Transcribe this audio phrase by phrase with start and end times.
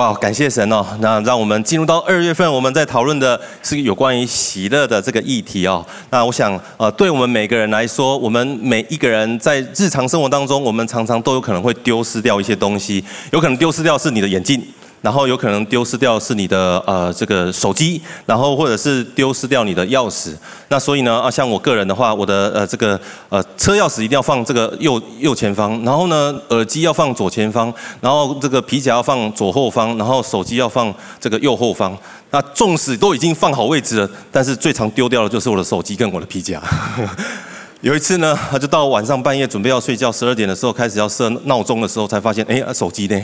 [0.00, 0.82] 哇，感谢神哦！
[1.00, 5.84] 那让我们进入到二月份，我们在讨论的是有关于喜乐的这个议题哦。
[6.08, 14.58] 那我想，呃，对我们每个人来说，我们每一个人在日常生活当中，我们常常都有可能会丢失掉一些东西，有可能丢失掉是你的眼镜。
[15.02, 20.34] 然后有可能丢失掉是你的呃这个手机，然后或者是丢失掉你的钥匙。
[20.68, 31.96] 那所以呢啊，像我个人的话，我的呃这个呃车钥匙一定要放这个右右前方，然后呢耳机要放左前方，然后这个皮夹要放左后方，然后手机要放这个右后方。
[32.32, 36.62] 那纵使都已经放好位置了，但是最常丢掉的就是我的手机跟我的皮夹。
[37.80, 43.20] 有一次呢，他就到晚上半夜准备要睡觉，十二点的时候开始要设闹钟的时候，才发现哎，手机呢？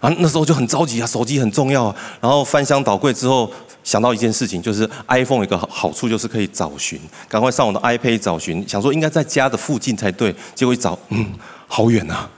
[0.00, 1.94] 啊，那时候就很着急啊，手机很重要啊。
[2.20, 3.50] 然后翻箱倒柜之后，
[3.84, 10.34] 想到一件事情，就是 iPhone 有个好处就是可以找寻，赶快上我的 iPad 找寻，想说应该在家的附近才对。
[10.54, 11.26] 结果一找，嗯，
[11.68, 12.28] 好远啊，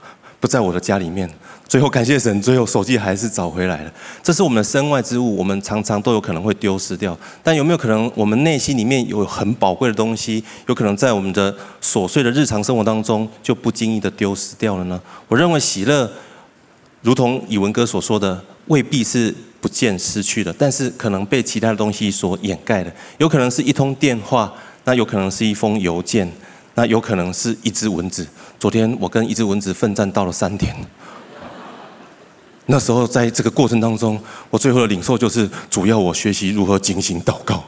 [0.41, 1.29] 不在我的家里面。
[1.65, 3.91] 最后感谢神，最后手机还是找回来了。
[4.21, 7.17] 这是我们的身外之物，我们常常都有可能会丢失掉。
[7.41, 15.01] 但有没有可能，我们内心里面有很宝贵的东西，有可能在我们的琐碎的日常生活当中就不经意的丢失掉了呢？
[15.29, 16.11] 我认为喜乐。
[17.03, 22.91] 如同以文哥所说的，未必是不见失去的，但是可能被其他的东西所掩盖的。
[23.17, 24.51] 有可能是一通电话，
[24.85, 26.31] 那有可能是一封邮件，
[26.75, 28.25] 那有可能是一只蚊子。
[28.57, 30.73] 昨天我跟一只蚊子奋战到了三点，
[32.67, 34.17] 那时候在这个过程当中，
[34.49, 37.61] 我最后的领受就是主要我学习如何警醒祷告。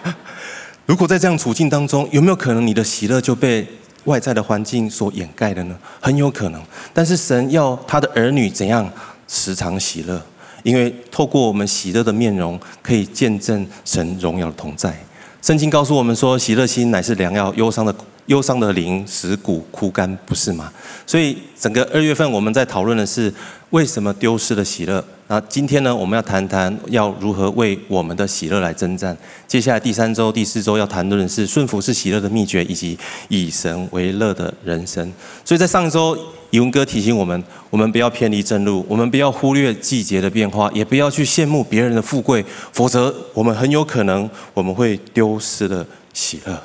[0.84, 3.66] 如果在这样处境当中，有没有可能你的喜乐就被
[4.04, 5.76] 外在的环境所掩盖的呢？
[6.00, 6.62] 很有可能。
[6.92, 8.90] 但是神要他的儿女怎样
[9.26, 10.20] 时常喜乐？
[10.62, 14.92] 因为透过我们喜乐的面容，可以见证神荣耀的同在。
[15.40, 17.94] 圣经告诉我们说，喜乐心乃是良药，忧伤的
[18.28, 20.72] 忧伤的灵使骨枯干，不是吗？
[21.06, 23.32] 所以整个二月份我们在讨论的是
[23.70, 25.02] 为什么丢失了喜乐。
[25.30, 29.16] 那今天呢，我们要谈谈要如何为我们的喜乐来征战。
[29.46, 32.98] 接下来第三周、第四周要谈论的是顺服是喜乐的秘诀，以及
[33.28, 35.10] 以神为乐的人生。
[35.44, 36.16] 所以在上一周，
[36.50, 46.58] 以文哥提醒我们，我们不要偏离正路，我们不要忽略季节的变化，也不要去羡慕别人的富贵，否则我们很有可能我们会丢失了喜乐。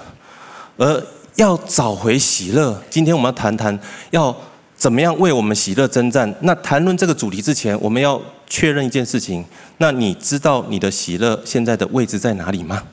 [0.78, 1.04] 而
[1.36, 3.80] 要找回喜乐，今天我们要谈谈
[4.12, 4.36] 要。
[4.76, 6.36] 怎么样为我们喜乐征战？
[6.42, 9.46] 那谈论这个主题之前，我们要确认一件事情。
[9.78, 12.84] 那你知道你的喜乐现在的位置在哪里吗？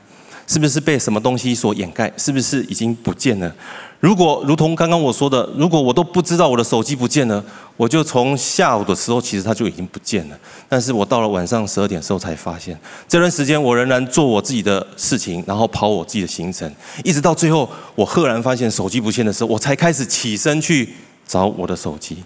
[0.47, 2.09] 是不是被什么东西所掩盖？
[2.15, 3.53] 是不是已经不见了？
[4.01, 7.41] 如果如同刚刚我说的，如果我都不知道我的手机不见了，
[7.77, 10.37] 我就从下午的时候其实它就已经不见了。
[10.67, 16.69] 但是我到了晚上十二点的时候才发现，这段时间我仍然做我自己的事情，然后跑我自己的行程，
[17.05, 20.89] 一直到最后我赫然发现手机不见的时候，我才开始起身去。
[21.27, 22.17] 找我的手机，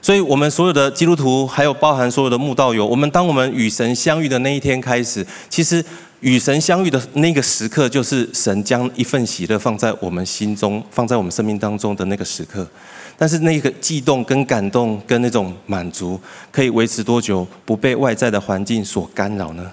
[0.00, 5.84] 所以我们所有的基督徒，还有包含所有的慕道友，我们当我们与神相遇的那一天开始，其实
[6.24, 12.66] 与神相遇的那个时刻，就是神将一份喜乐放在我们心中，放在我们生命当中的那个时刻。
[13.18, 16.18] 但是那个悸动、跟感动、跟那种满足，
[16.50, 19.70] 可以维持多久，不被外在的环境所干扰呢？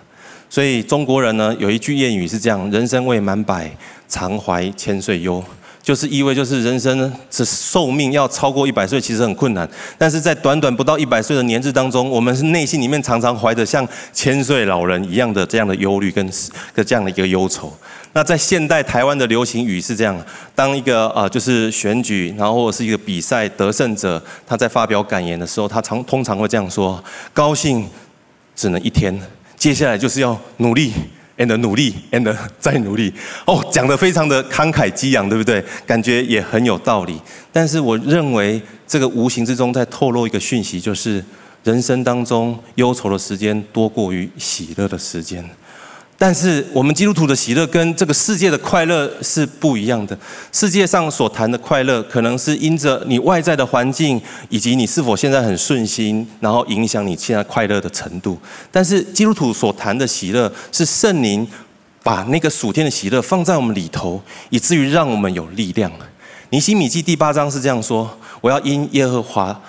[0.50, 3.72] 所以中国人呢，有一句谚语是这样：人生未满百，
[4.09, 5.41] 常怀千岁忧。
[5.91, 9.69] 就是意味，就是人生呢，是寿命要超过一百岁，其实很困难。
[9.97, 16.25] 但是在短短不到一百岁的年日当中，我们是内心里面常常怀着像千岁老人一样的这样的忧虑跟
[16.74, 17.74] 跟这样的一个忧愁。
[18.13, 20.18] 那在现代台湾的流行语是这样：
[20.56, 27.03] 当一个呃就是选举，然后是一个比赛得胜者，他在发表感言的时候，他常通常会这样说：
[27.34, 27.85] 高兴
[28.56, 29.13] 只能一天，
[29.58, 30.94] 接下来就是要努力。
[31.41, 33.13] And 努力，and 再努力。
[33.46, 35.63] 哦，讲得非常的慷慨激昂，对不对？
[35.85, 37.19] 感觉也很有道理。
[37.52, 41.24] 但是我认为这个无形之中在透露一个讯息，就是
[41.63, 45.44] 人生当中忧愁的时间多过于喜乐的时间。
[46.21, 50.15] 但是我们基督徒的喜乐跟这个世界的快乐是不一样的。
[50.51, 58.37] 世界上所谈的快乐，可能是因着你外在的环境，以及你是否现在很顺心，然后影响你现在快乐的程度。
[58.69, 61.47] 但是基督徒所谈的喜乐，是圣灵
[62.03, 65.91] 把那个属天的喜乐放在我们里头，以至于让我们有力量。
[66.51, 68.07] 尼希米记第八章是这样说
[68.41, 69.59] ：“我要因耶和华，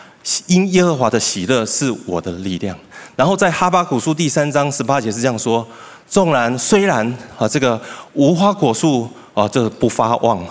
[0.49, 2.79] 因耶和华的喜乐是我的力量。”
[3.17, 5.67] 然后在哈巴谷书第三章十八节是这样说。
[6.09, 7.07] 纵然虽然
[7.39, 7.81] 啊，这个
[8.13, 10.45] 无花果树啊，这不发旺，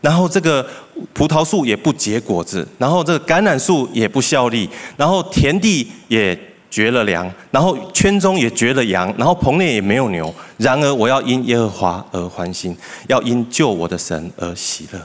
[0.00, 0.64] 然后这个
[1.12, 6.38] 葡萄树也不结果子，然后这个橄榄树也不效力，然后田地也
[6.70, 10.32] 绝了粮，然后圈中也绝了羊，然后棚内也没有牛。
[10.58, 12.76] 然而我要因耶和华而欢心，
[13.08, 15.00] 要因救我的神而喜乐。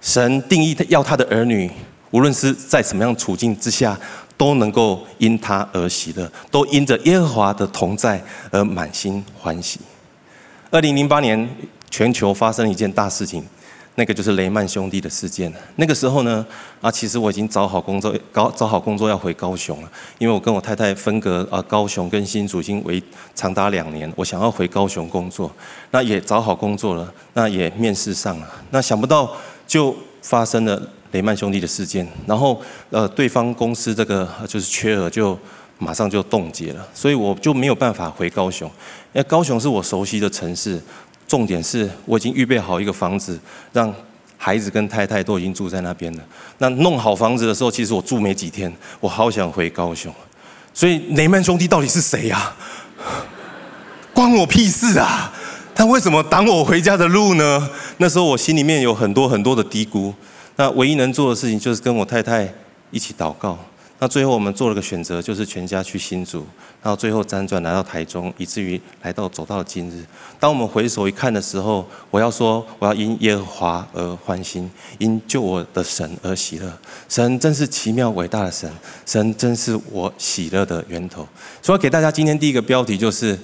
[0.00, 1.68] 神定义要他的儿女，
[2.12, 3.98] 无论是在什么样处境之下，
[4.38, 9.78] 都能够因他而喜乐，都因着耶和华的同在而满心欢喜。
[10.70, 11.46] 二零零八年，
[11.90, 13.44] 全球发生一件大事情。
[13.96, 15.52] 那个就是雷曼兄弟的事件。
[15.74, 16.46] 那个时候呢，
[16.80, 19.90] 啊，其实我已经找好工作，搞找好工作要回高雄了。
[20.18, 23.02] 因为我跟我太太分隔啊，高雄跟新竹已经为
[23.34, 25.50] 长达两年，我想要回高雄工作。
[25.90, 28.48] 那也找好工作了，那也面试上了。
[28.70, 29.32] 那想不到
[29.66, 29.92] 就
[30.22, 30.80] 发生了
[31.12, 32.60] 雷曼兄弟的事件，然后
[32.90, 35.38] 呃，对方公司这个就是缺额就
[35.78, 38.68] 马上就冻结了，所以我就没有办法回高雄。
[39.12, 40.82] 因为高雄是我熟悉的城市。
[41.26, 43.38] 重点是我已经预备好一个房子，
[43.74, 43.94] 让
[44.38, 46.24] 孩子跟太太都已经住在那边了。
[46.56, 50.10] 那弄好房子的时候，其实我住没几天，我好想回高雄。
[50.72, 52.54] 所以雷曼兄弟到底是谁呀？
[54.14, 55.30] 关我屁事啊！
[55.74, 57.68] 他为什么挡我回家的路呢？
[57.98, 60.14] 那时候我心里面有很多很多的嘀咕。
[60.58, 62.52] 那唯一能做的事情就是跟我太太
[62.90, 63.56] 一起祷告。
[64.00, 66.44] 那最后我们做了个选择，就是全家去新竹，
[66.82, 70.04] 然后最后辗转来到台中，以至于来到走到今日。
[70.40, 74.68] 当我们回首一看的时候，我要说，我要因耶和华而欢心，
[74.98, 76.72] 因救我的神而喜乐。
[77.08, 78.68] 神真是奇妙伟大的神，
[79.06, 81.26] 神真是我喜乐的源头。
[81.62, 83.38] 所以给大家今天第一个标题就是：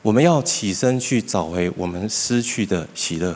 [0.00, 3.34] 我们要起身去找回我们失去的喜乐。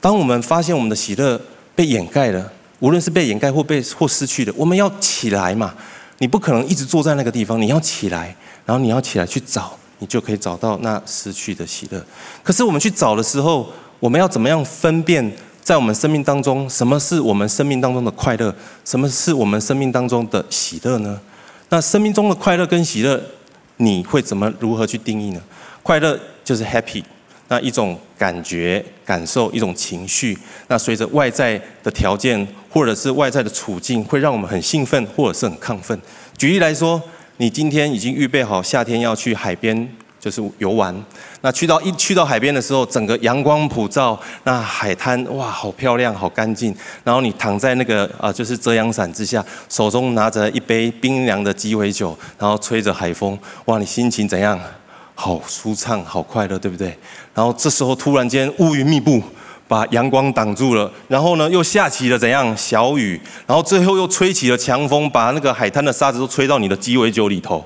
[0.00, 1.40] 当我们发现我们的喜乐
[1.74, 2.52] 被掩盖了。
[2.80, 5.72] 无论是被掩盖或被或失去的，我们要起来嘛？
[6.18, 8.34] 你不可能一直坐在那个地方，你要起来，
[8.66, 12.04] 然后你要起来去找，你就可以找到那失去的喜乐。
[12.42, 15.32] 可是我们去找的时候，我们要怎么样分辨
[15.62, 18.54] 在我们生命当中什么是我们生命当中的快乐，
[18.84, 21.18] 什么是我们生命当中的喜乐呢？
[21.70, 23.18] 那生命中的快乐跟喜乐，
[23.78, 25.40] 你会怎么如何去定义呢？
[25.82, 27.02] 快乐就是 happy。
[27.54, 30.36] 那一种感觉、感受，一种情绪。
[30.66, 35.96] 那随着外在的条件或者是外在的处境，会让我们很兴奋或者是很亢奋。
[36.36, 37.00] 举例来说，
[37.36, 40.92] 你今天已经预备好夏天要去海边，就是游玩。
[41.42, 46.74] 那去到一去到海边的时候，整个阳光普照，那海滩哇，好漂亮，好干净。
[47.04, 54.58] 然后你躺在那个啊，就是遮阳伞之下，手中拿着一杯冰凉的鸡尾酒，然后吹着海风，哇，你心情怎样？
[55.14, 56.96] 好舒畅，好快乐，对不对？
[57.32, 59.22] 然后这时候突然间乌云密布，
[59.68, 60.90] 把阳光挡住了。
[61.06, 63.20] 然后呢，又下起了怎样小雨？
[63.46, 67.64] 然后最后又吹起了强风，把那个海滩的沙子都吹到你的鸡尾酒里头。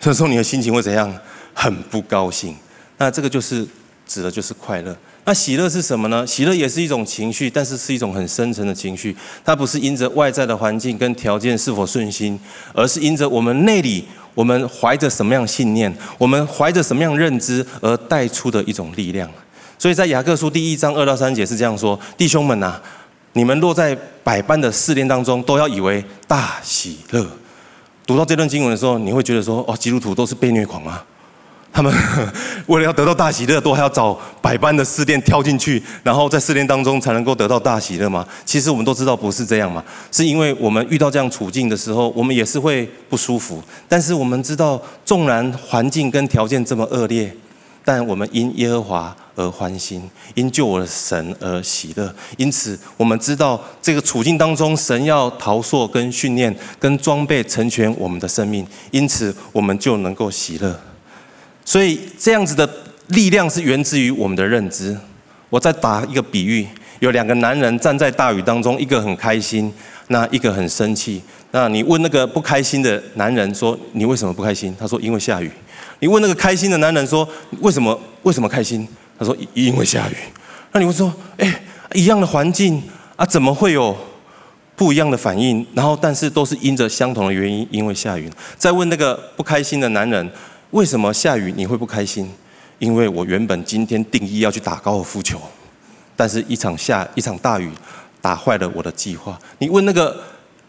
[0.00, 1.12] 这时候你的心情会怎样？
[1.54, 2.56] 很不高兴。
[2.98, 3.66] 那这个就是
[4.06, 4.96] 指的就是快乐。
[5.24, 6.26] 那喜乐是什么呢？
[6.26, 9.16] 喜乐也是一种情绪，但是是一种很深层的情绪。
[9.44, 12.38] 它不是因着外在的环境跟条件是否顺心，
[12.74, 14.04] 而是因着我们内里。
[14.34, 19.30] 我们怀着什么样信念，我们怀着什么样认知而带出的一种力量。
[19.78, 22.80] 所以在雅各书第一章二到三节是这样说：弟兄们呐，
[23.32, 27.26] 你们落在百般的试炼当中，都要以为大喜乐。
[28.06, 31.02] 读到这段经文的时候，你会觉得说：哦，基督徒都是被虐狂吗？
[31.74, 31.92] 他们
[32.66, 38.24] 为了要得到大喜乐，都还要找百般的试炼跳进去，然后在试炼当中才能够得到大喜乐吗？
[38.46, 39.82] 其实我们都知道不是这样嘛，
[40.12, 43.60] 是因为我们遇到这样处境的时候，我们也是会不舒服。
[43.88, 47.36] 但是我们知道，纵然环境跟条件这么恶劣，
[47.84, 52.14] 但我们因耶和华而欢心，因救我的神而喜乐。
[52.36, 60.78] 因此，我们知道这个处境当中，神要陶塑、跟训练、跟装备成全我们的生命，因此我们就能够喜乐。
[61.64, 62.68] 所以这样子的
[63.08, 64.96] 力量是源自于我们的认知。
[65.50, 66.66] 我再打一个比喻，
[66.98, 69.72] 有两个男人站在大雨当中，一个很开心，
[70.08, 71.22] 那一个很生气。
[71.52, 75.48] 那你问那个不开心的男人说：“你为什么不开心？”他说：“因为下雨。”
[76.00, 77.28] 你问那个开心的男人说
[77.62, 77.96] ：“为什么？
[78.24, 80.16] 为什么开心？”他说：“因为下雨。”
[80.72, 82.82] 那你会说：“哎，一样的环境
[83.14, 83.96] 啊，怎么会有
[84.74, 85.64] 不一样的反应？
[85.72, 88.28] 然后，但是都是因着相同的原因，因为下雨。”
[88.58, 90.28] 再问那个不开心的男人。
[90.74, 92.28] 为什么下雨你会不开心？
[92.80, 95.40] 因为我原本今天定义要去打高尔夫球，
[96.16, 97.70] 但是一场下一场大雨
[98.20, 99.38] 打坏了我的计划。
[99.58, 100.20] 你问那个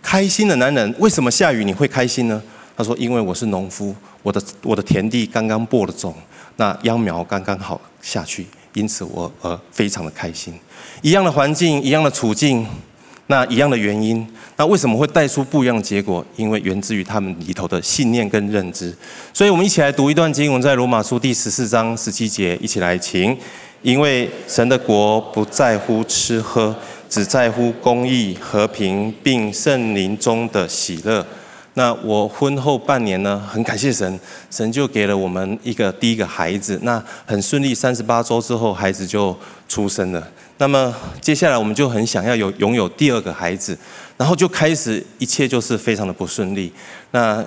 [0.04, 2.40] 开心的男人，为什么下雨你会开心呢？
[2.78, 6.14] 他说：因为我是农夫，我的我的田地刚刚播了种，
[6.58, 10.54] 那秧苗刚刚好下去，因此我呃非常的开心。
[11.02, 12.64] 一样的环境，一样的处境。
[13.28, 16.24] 那一样的原因，那为什么会带出不一样的结果？
[16.36, 18.96] 因为源自于他们里头的信念跟认知。
[19.34, 23.36] 所以，我们一起来读一段经文，在罗马书第十四章十七节，一起来请。
[23.82, 26.76] 因为神的国不在乎吃喝，
[27.08, 31.26] 只在乎公义、和平，并圣灵中的喜乐。
[31.78, 36.80] 那我婚后半年呢，很感谢神，神就给了我们一个第一个孩子。
[36.84, 40.26] 那很顺利，三十八周之后，孩子就出生了。
[40.58, 43.78] 那么接下来我们就很想要有拥有第二个孩子，
[44.16, 46.72] 然后就开始一切就是非常的不顺利。
[47.12, 47.44] 那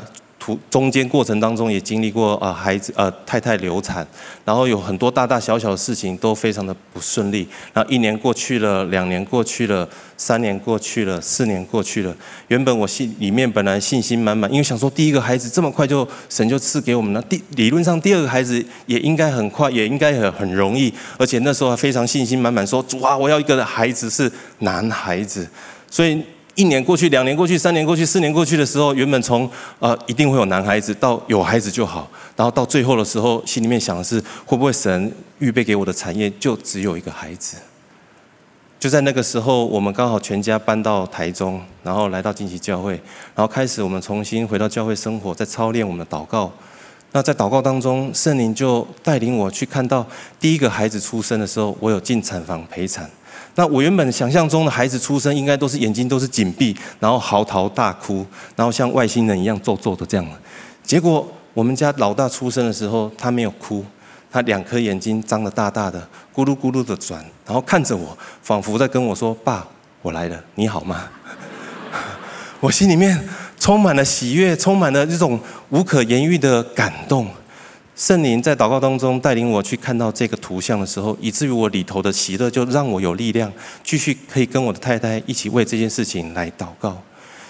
[0.70, 4.06] 中间过程当中也经历过啊，孩子呃太太流产，
[4.44, 7.48] 然后有很多大大小小的事情都非常的不顺利。
[7.72, 12.14] 然后一年过去了，两年过去了，三年过去了，四年过去了。
[12.48, 20.92] 原本我心里面本来信心满满，因为想说第一个孩子这么快就神就赐给我们了，第理论上第二个孩子也应该很快，也应该很很容易。
[21.18, 25.48] 而且那时候还非常信心满满，说主啊，我要一个孩子是男孩子，
[25.90, 26.22] 所以。
[26.58, 29.48] 一年过去，两年过去，三年过去，四年过去的时候，原本从
[29.78, 37.58] 呃一定会有男孩子到有孩子就好，然后到最后的时候，心里面想的是会不会神预备给我的产业就只有一个孩子？
[38.80, 42.94] 就在那个时候，我们刚好全家搬到台中，然后来到金禧教会，
[43.36, 46.52] 然后开始我们重新回到教会生活，在操练我们的祷告。
[47.12, 50.04] 那在祷告当中，圣灵就带领我去看到
[50.40, 53.08] 第一个孩子出生的时候，我有进产房陪产。
[53.54, 58.24] 那我原本想象中的孩子出生，应该都是眼睛都是紧闭，然后嚎啕大哭，
[58.54, 60.26] 然后像外星人一样皱皱的这样。
[60.82, 63.84] 结果我们家老大出生的时候，他没有哭，
[64.30, 66.00] 他两颗眼睛张得大大的，
[66.34, 69.66] 咕噜咕噜的转，然后看着我，仿佛在跟我说：“爸，
[70.02, 71.04] 我来了，你好吗？”
[72.60, 73.28] 我心里面
[73.58, 75.38] 充满了喜悦，充满了这种
[75.70, 77.28] 无可言喻的感动。
[77.98, 83.52] 圣灵在祷告当中带领我去看到这个图像的时候，以至于我里头的喜乐就让我有力量
[83.82, 86.96] 继续可以跟我的太太一起为这件事情来祷告。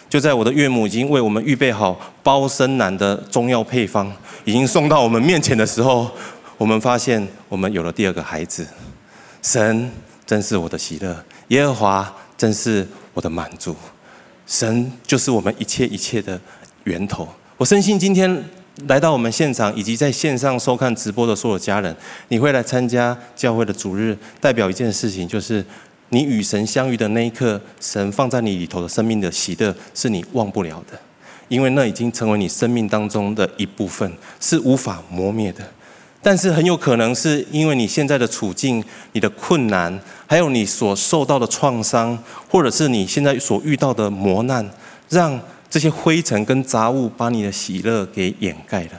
[0.08, 4.10] 就在我的岳母已经为我们预备好包生男的中药配方，
[4.46, 6.10] 已经送到我们面前的时候，
[6.56, 8.66] 我们发现我们有了第二个孩子。
[9.42, 9.90] 神
[10.24, 11.14] 真是我的喜乐，
[11.48, 13.76] 耶和华真是我的满足。
[14.46, 16.40] 神就是我们一切一切的
[16.84, 17.28] 源头。
[17.58, 18.42] 我深信今天。
[18.86, 21.94] 来到我们现场，以及在线上收看直播的所有家人，
[22.28, 25.64] 你会来参加教会的主日，代表一件事情，就是
[26.10, 30.98] 你与神相遇的那一刻，神放在你里头的生命的喜乐，是你忘不了的，
[31.48, 35.64] 因为那已经成为你生命当中的一部分，是无法磨灭的。
[36.22, 42.16] 但是很有可能是因为你现在的处境、你的困难，还有你所受到的创伤，
[42.48, 44.64] 或者是你现在所遇到的磨难，
[45.08, 45.40] 让。
[45.70, 48.92] 这些灰尘跟杂物把你的喜乐给掩盖了，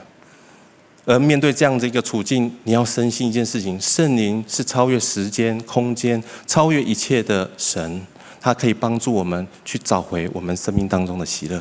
[1.04, 8.00] 而面对这样的一个处境，你要深信一件事情：圣灵是超越时间、空间、超越一切的神，
[8.40, 11.60] 他可以帮助我们去找回我们生命当中的喜乐。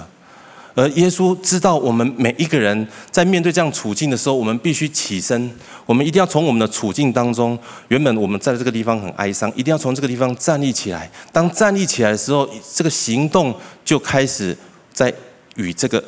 [0.76, 5.52] 而耶稣知道我们每一个人在面对这样处境的时候，我们必须起身，
[5.88, 11.10] 我们一定要从我们的处境当中，原本我们在这个地方很哀伤，一定要从这个地方站立起来。
[11.34, 14.56] 当站立起来的时候，这个行动就开始。
[15.00, 15.14] 在
[15.56, 16.04] 与这个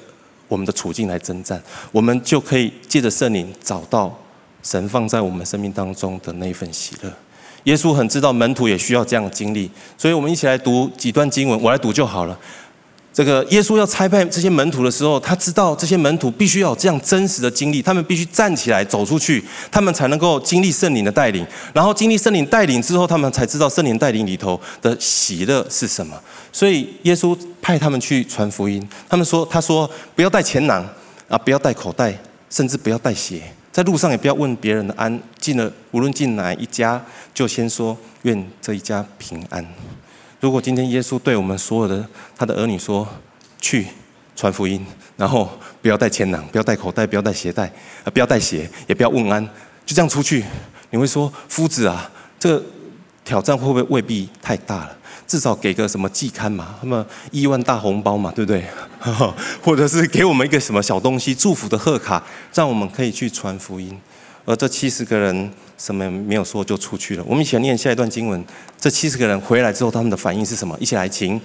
[0.50, 4.14] 我们的处境来征战，我们就可以借着圣灵找到
[4.62, 7.10] 神放在我们生命当中的那一份喜乐。
[7.64, 12.38] 耶稣很知道门徒也需要这样的经历，所以我们一起来读几段经文，我来读就好了。
[13.14, 21.46] 这个耶稣要差派这些门徒的时候，他知道这些门徒必须要有这样真实的经历，他们必须站起来走出去，他们才能够经历圣灵的带领。
[21.74, 26.18] 然后经历圣灵带领之后，他们才知道圣灵带领里头的喜乐是什么。
[26.54, 28.82] 所以耶稣派他们去传福音。
[29.10, 30.88] 他们说：“他说不要带钱囊
[31.28, 32.18] 啊，不要带口袋，
[32.50, 33.42] 甚至不要带鞋，
[33.74, 35.20] 在路上也不要问别人的安。
[35.38, 37.04] 进了无论进哪一家，
[37.34, 39.66] 就先说愿这一家平安。”
[40.42, 42.04] 如果今天耶稣对我们所有的
[42.36, 43.08] 他的儿女说
[43.62, 43.86] ：“去
[44.36, 44.84] 传福音，
[45.16, 45.48] 然后
[45.84, 47.68] 不要带钱囊，不要带口袋，不要带鞋带，
[48.04, 49.46] 啊，不要带鞋，也不要问安，
[49.86, 50.44] 就这样出去。”
[50.90, 52.66] 你会说：“夫子啊，这个
[53.24, 54.98] 挑战会不会未必太大了？
[55.28, 58.66] 至少给个什么季刊嘛，那么亿万大红包嘛，对不对？
[59.62, 63.96] 或者是给我们一个什么小东西，祝福的贺卡，让我们可以去传福音。”
[64.46, 65.52] 而这七十个人。
[65.82, 67.24] 什么没有说就出去了。
[67.28, 68.46] 我们一起来念下一段经文。
[68.80, 70.78] 这七十个人回来之后，他们的反应是什么？
[70.80, 71.42] 一起来，请。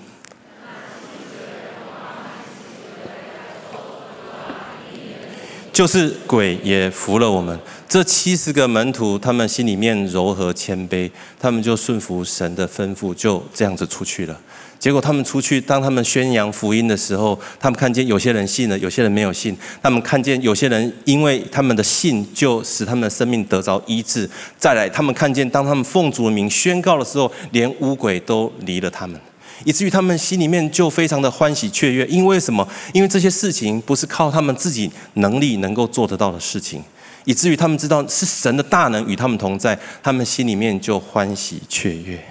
[5.72, 7.58] 就是鬼也服了我们。
[7.88, 14.38] 这七十个门徒，他们心里面柔和谦卑，他们就顺服神的吩咐，就这样子出去了。
[14.78, 19.56] 结果他们出去，当他们宣扬福音的时候，他们看见有些人信了，有些人没有信。
[19.82, 24.28] 他们看见有些人因为他们的信，就使他们的生命得着医治。
[24.58, 29.18] 再来，他们看见当他们奉主的名宣告的时候，连污鬼都离了他们，
[29.64, 32.06] 以至于他们心里面就非常的欢喜雀跃。
[32.06, 32.66] 因为什么？
[32.92, 36.82] 因为这些事情不是靠他们自己能力能够做得到的事情，
[37.24, 42.22] 以至于他们知道是神的大能与他们同在，他们心里面就欢喜雀跃。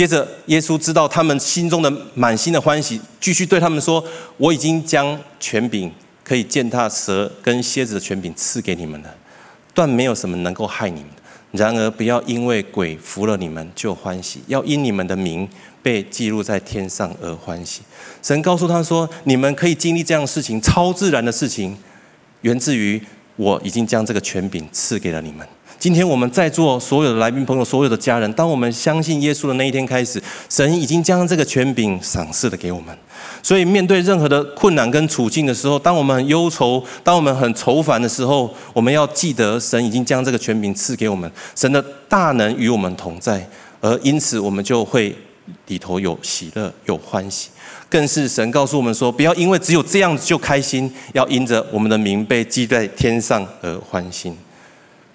[0.00, 4.02] 接着，耶稣知道他们心中的满心的欢喜，继续对他们说
[4.38, 5.92] ：“我已经将权柄
[6.24, 9.14] 可以践踏蛇跟蝎子的权柄赐给你们了，
[9.74, 11.10] 断没有什么能够害你们。
[11.52, 15.46] 然而，不要因为鬼服了你们就欢喜，要因你们的名
[15.82, 17.82] 被记录在天上而欢喜。”
[18.24, 21.76] 神告诉他说：“你们可以经历这样的事情，超自然的事情，
[22.40, 22.98] 源自于
[23.36, 25.46] 我已经将这个权柄赐给了你们。”
[25.80, 32.94] 今天我们在座所有的来宾朋友，所有的家人，当我们相信耶稣的那一天开始，神已经将这个权柄赏赐了给我们。
[33.42, 43.48] 所以面对任何的困难跟处境的时候，当我们很忧愁，当我们很愁烦的时候，我们要记得神已经将这个权柄赐给我们，神的大能与我们同在，
[43.80, 45.16] 而因此我们就会
[45.68, 47.48] 里头有喜乐、有欢喜。
[47.88, 54.36] 更是神告诉我们说，不要因为只有这样子就开心，要因着我们的名被记在天上而欢心。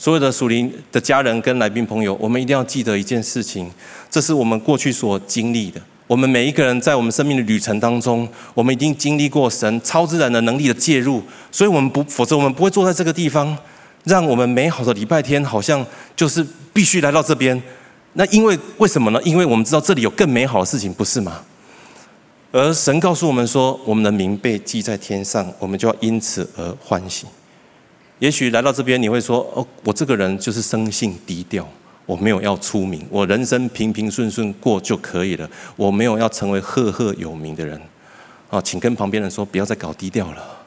[0.06, 3.68] 所有的属灵的家人跟来宾朋友，我们一定要记得一件事情，
[4.08, 5.82] 这是我们过去所经历的。
[6.06, 13.58] 我们每一个人在我们生命的旅程当中，我们已经经历过神超自然的能力的介入，所以我们不，否则我们不会坐在这个地方，
[14.04, 15.84] 让我们美好的礼拜天好像
[16.16, 17.60] 就是必须来到这边。
[18.14, 19.20] 那因为为什么呢？
[19.24, 21.42] 因为我们知道这里有更美好的事情，不是吗？
[22.52, 27.26] 而神告诉我们说，我们的名被记在天上，我们就要因此而欢喜。
[28.20, 31.68] 也许来到这边，你会说：“哦，我这个人就是生性低调，
[32.06, 37.80] 我没有要出名，我人生平平顺顺过就可以了，我没有要成为赫赫有名的人。”
[38.50, 40.65] 啊，请跟旁边人说，不要再搞低调了。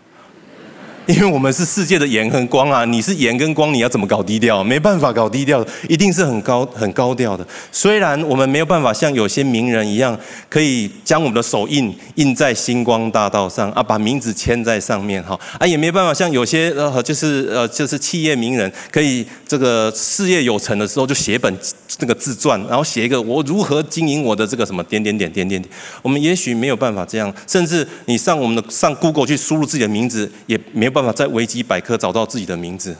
[1.16, 4.62] 因为我们是世界的盐和光啊，你是盐跟光，你要怎么搞低调？
[4.62, 7.46] 没办法搞低调，一定是很高很高调的。
[7.72, 10.18] 虽然我们没有办法像有些名人一样，
[10.50, 21.50] 可以将我们的手印印在星光大道上啊，把名字签在上面哈啊，也没办法像有些呃，就是呃，就是企业名人，可以这个事业有成的时候就写本
[21.86, 25.74] 这个自传，然后写一个我如何经营我的这个什么点点点点点点。
[26.02, 32.96] 我们也许没有办法这样，甚至你上我们的上 Google 去输入自己的名字，也没有办法在维基百科找到自己的名字，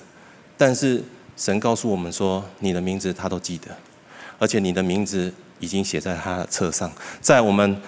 [0.56, 1.02] 但是
[1.36, 3.66] 神告诉我们说，你的名字他都记得，
[4.38, 6.88] 而且你的名字已经写在他的册上，
[7.20, 7.82] 在我们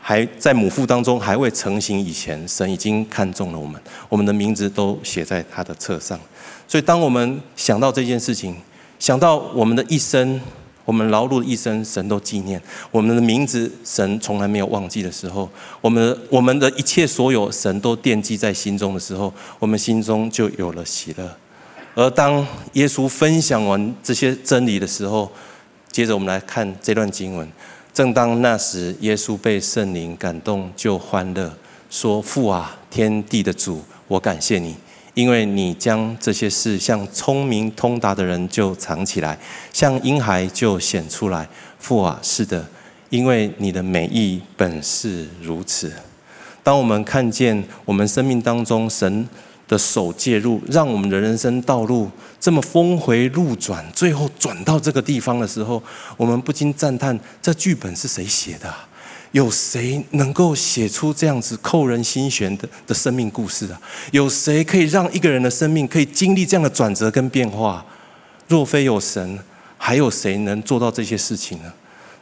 [0.00, 6.18] 还在母腹当中还未成型以前，神已经看中了我们，我们的名字都写在他的册上。
[6.66, 8.56] 所以，当我们想到这件事情，
[8.98, 10.40] 想到我们的一生。
[10.84, 15.48] 我们劳碌一生，神都纪念我们的名字，神从来没有忘记的时候，
[15.80, 21.36] 我们我们的一切所有，神都惦记在心中的时候，我们心中就有了喜乐。
[21.94, 25.30] 而当耶稣分享完这些真理的时候，
[25.90, 27.46] 接着我们来看这段经文。
[27.92, 31.52] 正当那时，耶稣被圣灵感动，就欢乐，
[31.90, 34.74] 说：“父啊，天地的主，我感谢你。”
[35.14, 39.38] 因为你将这些事向聪明通达的人就藏起来，
[39.72, 41.48] 向婴孩就显出来。
[41.78, 42.66] 父啊，是的，
[43.10, 45.92] 因为你的美意本是如此。
[46.62, 49.28] 当我们看见我们生命当中神
[49.66, 52.08] 的手介入，让我们的人生道路
[52.40, 55.82] 这么峰回路转，最后转到这个地方的时候，
[56.16, 58.72] 我们不禁赞叹：这剧本是谁写的？
[59.32, 63.80] 有谁能够写出这样子扣人心弦的的生命故事啊？
[64.12, 67.84] 有谁可以让一个人的生命可以经历这样的转折跟变化？
[68.46, 69.38] 若非有神，
[69.78, 71.72] 还有谁能做到这些事情呢？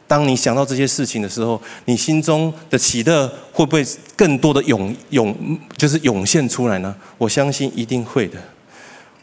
[0.07, 5.35] 当你想到这些事情的时候，你心中的喜乐会不会更多的涌涌，
[5.77, 6.95] 就是涌现出来呢？
[7.17, 8.37] 我相信一定会的。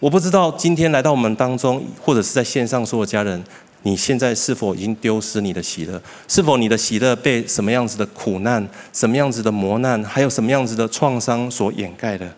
[0.01, 3.43] 我不知道今天来到我们当中，或者是在线上所有家人。
[3.89, 5.99] 你现在是否已经丢失你的喜乐？
[6.29, 12.31] 是否你的喜乐被什么样子的苦难、什么样子的磨难，还有什么样子的创伤所掩盖的？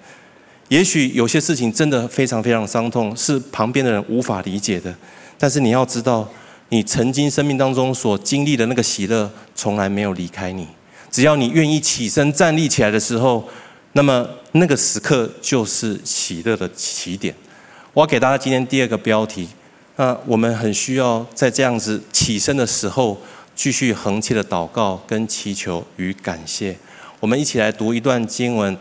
[0.68, 4.94] 也许有些事情真的非常非常伤痛，是旁边的人无法理解的。
[5.36, 6.28] 但是你要知道，
[6.68, 10.68] 你曾经生命当中所经历的那个喜乐，从来没有离开你。
[11.10, 13.48] 只要你愿意起身站立起来的时候，
[13.94, 17.34] 那么那个时刻就是喜乐的起点。
[17.92, 19.48] 我要给大家今天第二个标题。
[20.00, 23.18] 那我们很需要在这样子起身的时候，
[23.54, 26.74] 继续恒切的祷告、跟祈求与感谢。
[27.20, 28.74] 我们一起来读一段经文，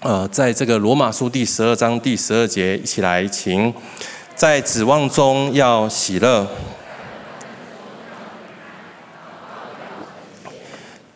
[0.00, 3.74] 呃，在这个罗马书第十二章第十二节，一起来，请
[4.34, 6.48] 在指望中要喜乐。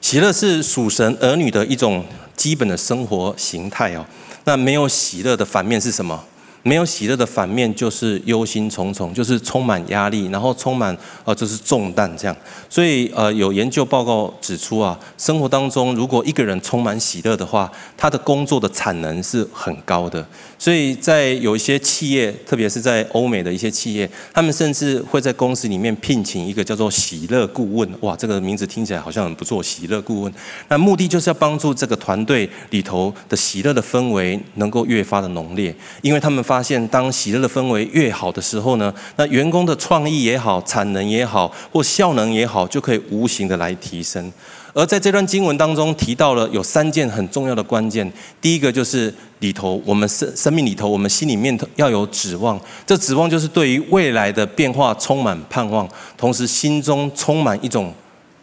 [0.03, 2.05] 喜乐是属神儿女的一种
[2.37, 4.05] 基本的生活形态哦。
[4.45, 6.23] 那没有喜乐的反面是什么？
[6.69, 12.37] 没有喜乐的反面就是忧心忡忡，就是充满压力，然后充满呃就是重担这样。
[12.69, 20.23] 所以呃有研究报告指出啊，生活当中如果一个人充满喜乐的话，他的工作的产能是很高的。
[20.59, 27.89] 所以在有一些企业，特别是在欧美的一些企业，他们甚至会在公司里面聘请一个叫做喜乐顾问。
[28.01, 30.33] 哇，这个名字听起来好像很不错，喜乐顾问。
[30.69, 44.33] 那目的就是要帮助这个团队里头的喜乐的氛围能够越发的浓烈，因为他们发现，当喜乐的氛围越好的时候呢，那员工的创意也好，产能也好，或效能也好，就可以无形的来提升。
[44.75, 57.93] 而在这段经文当中提到了有三件很重要的关键，第一个就是里头我们生生命里头，我们心里面要有指望，这指望就是对于未来的变化充满盼望，同时心中充满一种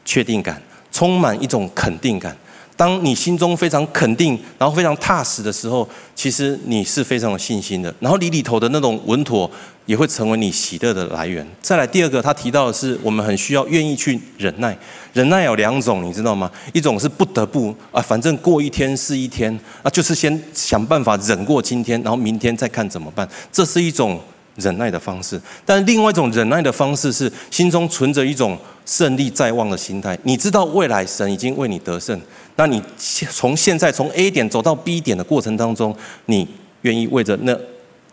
[0.03, 0.61] 确定感，
[0.91, 2.35] 充满一种肯定感。
[2.77, 7.93] 当你心中非常肯定，然后非常踏实的时候，其实你是非常有信心的。
[7.99, 9.49] 然后你里头的那种稳妥，
[9.85, 11.47] 也会成为你喜乐的来源。
[11.61, 14.77] 再来第二个，他提到的是，我们很需要愿意去忍耐。
[15.13, 16.51] 忍耐有两种，你知道吗？
[16.73, 23.27] 一种是不得不啊，反正过一天是一天啊，就是先想办法忍过今天，然后明天再看怎么办。
[23.51, 24.19] 这是一种
[24.55, 25.39] 忍耐的方式。
[25.65, 30.17] 但另外一种忍耐的方式是，心中存着一种胜利在望的心态。
[30.23, 32.19] 你知道未来神已经为你得胜。
[32.55, 36.47] 那你从现在从 A 点走到 B 点的过程当中，你
[36.81, 37.57] 愿意为着那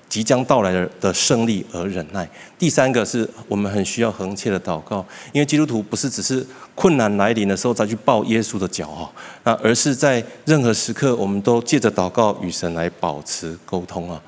[0.08, 2.28] 即将到来的的胜利而忍耐？
[2.58, 9.10] 第三个是我们很需要恒切的祷告，因为基督徒不是只是困难来临的时候再去抱耶稣的脚哈，
[9.44, 14.20] 那而是在任何时刻，我们都借着祷告与神来保持沟通啊。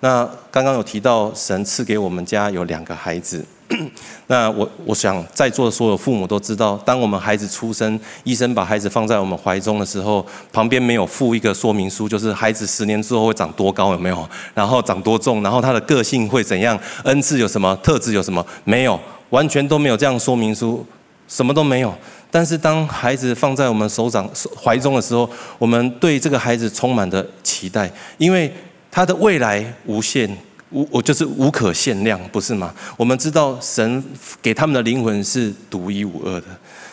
[0.00, 3.44] 那刚刚有提到神赐给我们家有两个孩子。
[4.26, 14.28] 那我我想在座的所有父母都知道，当我们孩子出生，医生把孩子放在我们怀中的时候，旁边没有附一个说明书，就是孩子十年之后会长多高，有没有？
[14.54, 15.40] 然后长多重？
[15.44, 16.76] 然后他的个性会怎样？
[17.04, 17.76] 恩赐有什么？
[17.80, 18.44] 特质有什么？
[18.64, 20.84] 没有，完全都没有这样说明书，
[21.28, 21.94] 什么都没有。
[22.28, 24.28] 但是当孩子放在我们手掌
[24.60, 28.52] 怀中的时候，我们对这个孩子充满的期待，因为
[28.90, 30.36] 他的未来无限。
[30.72, 32.72] 无，我就是无可限量，不是吗？
[32.96, 34.04] 我们知道神
[34.40, 36.46] 给他们的灵魂是独一无二的，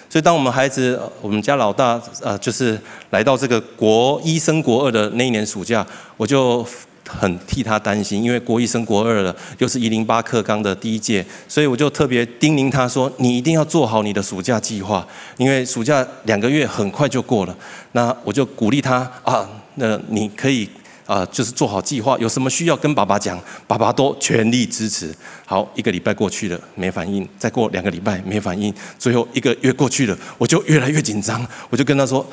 [0.10, 2.82] 所以当我们孩子，我们家老大，呃，就是
[3.12, 5.86] 来到这个国一升国二的那一年暑假，
[6.18, 6.66] 我就
[7.08, 15.08] 很替他担心，因为国一升国二了，又是一零八课纲的第一届，所以我就特别叮咛他说：“你一定要做好你的暑假计划，
[15.38, 17.56] 因为暑假两个月很快就过了。”
[17.94, 20.68] 那我就鼓励他啊，那你可以。
[21.08, 25.16] 啊，就是做好计划，有什么需要跟爸爸讲，爸爸都全力支持。
[25.46, 31.48] 好，一个礼拜过去了，没反应；再过两个礼拜，没反应；最后一个月过去了，我就越来越紧张。
[31.70, 32.26] 我就跟他说：“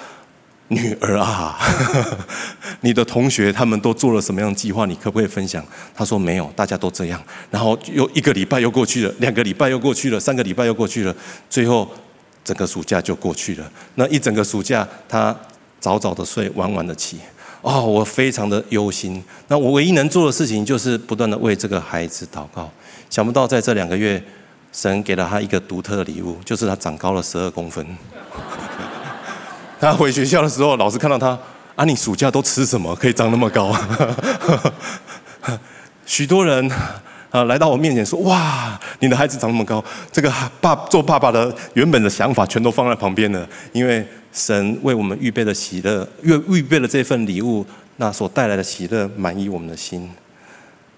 [0.68, 1.56] 女儿啊，
[2.82, 4.84] 你的同学他们都做了什么样的计划？
[4.87, 11.14] 你可不可以分享？”他说：“没有，大家都这样。”然后又一个礼拜又过去了，两个礼拜又过去了，三个礼拜又过去了，
[11.48, 11.88] 最后
[12.42, 13.70] 整个暑假就过去了。
[13.94, 15.37] 那一整个暑假，他
[15.78, 17.20] 早早的睡，晚晚的起。
[17.64, 19.24] 哦，我非常的忧心。
[19.48, 22.70] 那我唯一能做的事情就是不断的为这个孩子祷告。
[23.09, 24.22] 想不到在这两个月，
[24.70, 27.87] 神给了他一个独特的礼物，就是他长高了十二公分。
[29.81, 31.38] 他回学校的时候，老师看到他，
[31.74, 33.74] 啊，你暑假都吃什么，可以长那么高？
[36.05, 36.70] 许多人
[37.34, 44.06] 啊来到我面前说：“哇，你的孩子长那么高。”这个爸做爸爸的原本的想法全都放在旁边了，因为。
[44.34, 47.64] 神为我们预备的喜乐，预预备了这份礼物，
[47.98, 50.10] 那所带来的喜乐满意我们的心。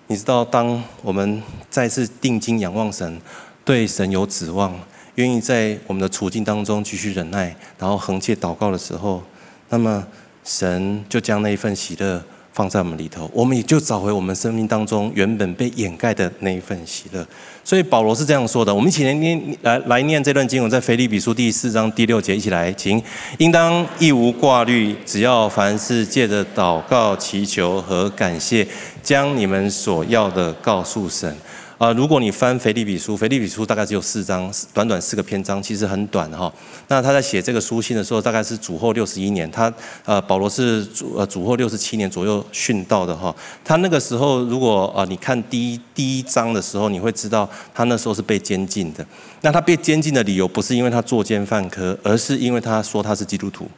[0.06, 3.20] 你知道，当我们再次定睛仰望神，
[3.62, 4.74] 对神有指望，
[5.16, 9.22] 愿意在我们的处境当中继续忍耐，然后恒切祷告的时候，
[9.68, 10.02] 那么
[10.42, 12.24] 神就将那一份喜乐。
[12.56, 17.24] 放在我们里头，我们也就找回我们生命当中原本被掩盖的那一份喜乐。
[17.62, 23.02] 所以保罗是这样说的：我们一起来念，来来念这段经文，在腓立比书第四章第六节，一起来，请，
[23.36, 28.66] 应当一无挂虑，只要凡是借着祷告、祈求和感谢，
[29.02, 31.36] 将你们所要的告诉神。
[31.78, 36.50] 啊，如果你翻腓立比书，腓立比书大概只有四章，短短四个篇章，其实很短哈。
[36.88, 39.70] 那他在写这个书信的时候，大概是主后六十一年，他
[40.06, 43.34] 呃保罗是主呃主后六十七年左右殉道的哈。
[43.62, 49.06] 他那个时候，如果啊你看第一第一章的时候，你会知道他那时候是被监禁的。
[49.42, 53.68] 那他被监禁的理由不是因为他作奸犯科，而是因为他说他是基督徒，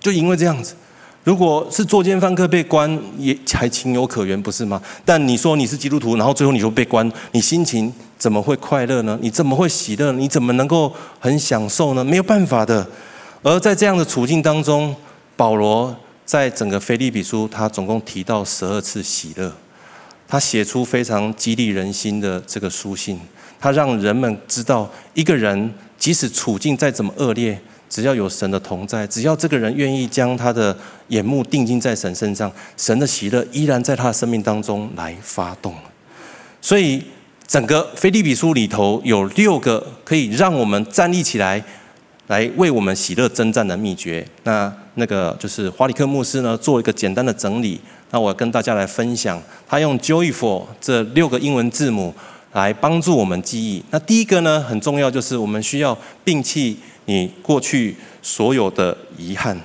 [0.00, 0.74] 就因为这样子。
[1.28, 4.80] 如果是作奸犯科被关，也还情有可原，不是吗？
[5.04, 9.18] 但你说你是基督徒，然后最后你就被关，你心情怎么会快乐呢？
[9.20, 10.10] 你怎么会喜乐？
[10.12, 12.02] 你怎么能够很享受呢？
[12.02, 12.88] 没有办法的。
[13.42, 14.96] 而在这样的处境当中，
[15.36, 19.52] 保罗在整个腓立比书，他总共提到十二次喜乐。
[20.26, 23.20] 他写出非常激励人心的这个书信，
[23.60, 30.76] 他让人们知道，一个人即使处境再怎么恶劣，只要有神的同在，只要这个人愿意将他的
[31.08, 35.74] 眼目定睛在神身上，神的喜乐依然在他的生命当中来发动。
[36.60, 37.02] 所以，
[37.46, 41.62] 整个腓立比书里头有六个可以让我们站立起来，
[42.26, 44.26] 来为我们喜乐征战的秘诀。
[44.44, 47.80] 那那个就是华里克牧师呢，做一个简单的整理。
[48.10, 52.14] 那我跟大家来分享，他用 Joyful 这六个英文字母
[52.52, 53.82] 来帮助我们记忆。
[53.90, 59.60] 那第一个呢，很重要，就是我们需要摒弃你过去所有的遗憾。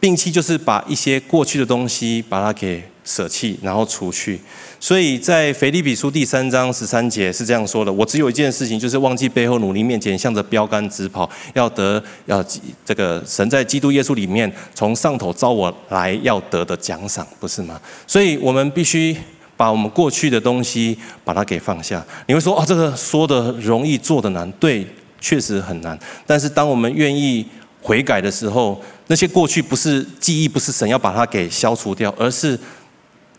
[0.00, 4.38] 摒弃就是把一些过去的东西把它给舍弃，然后除去。
[4.78, 12.44] 所以在腓立比书第三章十三节是这样说的：“我只有一件事情，就是忘记背后，努力面前，向着标杆直跑，要得要
[12.84, 17.80] 这个神在基督耶稣里面从上头召我来要得的奖赏，不是吗？
[18.06, 19.16] 所以我们必须
[19.56, 22.04] 把我们过去的东西把它给放下。
[22.26, 24.86] 你会说哦，这个说的容易，做的难，对，
[25.20, 25.98] 确实很难。
[26.26, 27.46] 但是当我们愿意
[27.82, 32.58] 悔改的时候，那些过去不是记忆，不是神要把它给消除掉，而是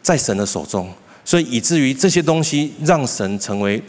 [0.02, 0.90] 在神的手中。”
[1.24, 3.84] 所以以至于这些东西让神成为，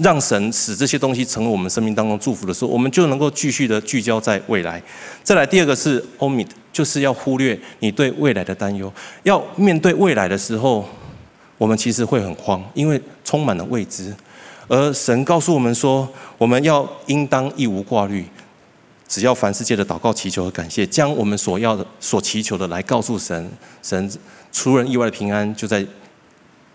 [0.00, 4.80] 让神使这些东西成为我们生命当中祝福的时候，我们就能够继续的聚焦在未来。
[5.24, 8.92] 再来第二个是 omit，就是要忽略你对未来的担忧。
[9.24, 10.88] 要面对未来的时候，
[11.64, 14.14] 我们其实会很慌，因为充满了未知。
[14.68, 18.26] 而神告诉我们说，我们要应当一无挂虑，
[19.08, 23.50] 只要凡世界的祷告、祈求和感谢，将我们所要的、所祈求的来告诉神，
[23.82, 24.12] 神
[24.52, 25.82] 出人意外的平安就在。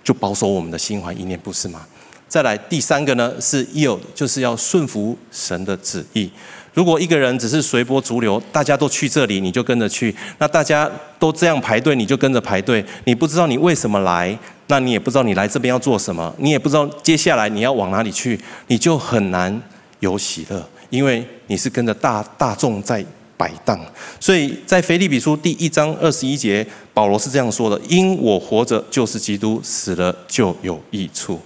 [0.01, 1.85] 就保守我们的心怀意念，不是吗？
[2.27, 6.31] 再来第三个呢，是 yield，就是要顺服神的旨意。
[6.73, 12.83] 如果一个人只是随波逐流，大家都去这里，你就跟着去；那大家都这样排队，你就跟着排队。
[13.05, 19.61] 你不知道你为什么来，那你也不知道你来这边要做什么，你也不知道接下来你要往哪里去，你就很难
[19.99, 23.05] 有喜乐，因为你是跟着大大众在。
[23.39, 23.79] 摆荡，
[24.19, 31.39] 所以在腓立比书第一章二十一节，保罗是这样说的：“因我活着就是基督，死了就有益处。”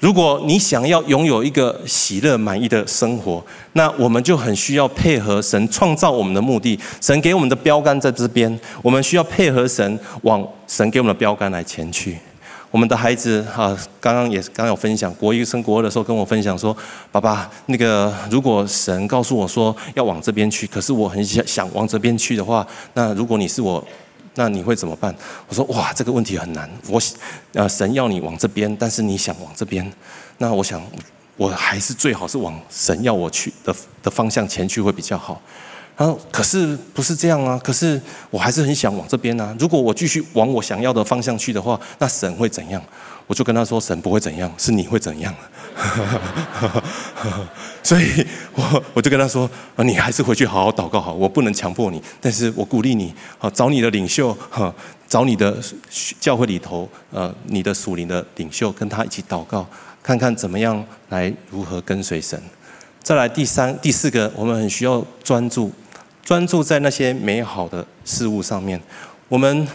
[0.00, 6.78] 如果你想要拥有一个喜乐满意的生活，那我们就很需要配合神创造我们的目的。
[7.00, 12.16] 神给我们的标杆在这边，我们需要配合神往神给我们的标杆来前去。
[12.70, 16.76] 我们的孩子哈，刚刚也刚刚有分享，国一升国二的时候跟我分享说
[17.10, 23.82] ：“爸爸，那个如果神告诉我说要往这边去，可是我很想想往这边去的话，那如果你是我，
[24.38, 25.14] 那你会怎么办？”
[25.46, 26.70] 我说：“哇，这个问题很难。
[26.88, 27.02] 我
[27.52, 29.92] 呃，神要你往这边，但是你想往这边，
[30.38, 30.80] 那我想
[31.36, 35.42] 我还是最好是往神要我去的的方向前去会比较好。”
[35.98, 37.60] 然后，可是不是这样啊？
[37.62, 39.52] 可是我还是很想往这边啊。
[39.58, 42.80] 如果我继续往我想要的方向去的话，那神会怎样？
[43.28, 45.32] 我就跟他说：“神不会怎样，是你会怎样。
[47.84, 54.74] ”所以我我就跟他说：“啊你还是回去好好祷告好，我不能强迫你，但是我鼓励你，好找你的领袖，哈
[55.06, 55.56] 找你的
[56.18, 59.64] 教会里头，呃，你的属灵的领袖，跟他一起祷告，
[60.02, 62.42] 看看怎么样来如何跟随神。
[63.02, 65.70] 再来第三、第四个，我们很需要专注。”
[66.24, 68.78] 专注在那些美好的事物上面，
[69.30, 69.66] 我们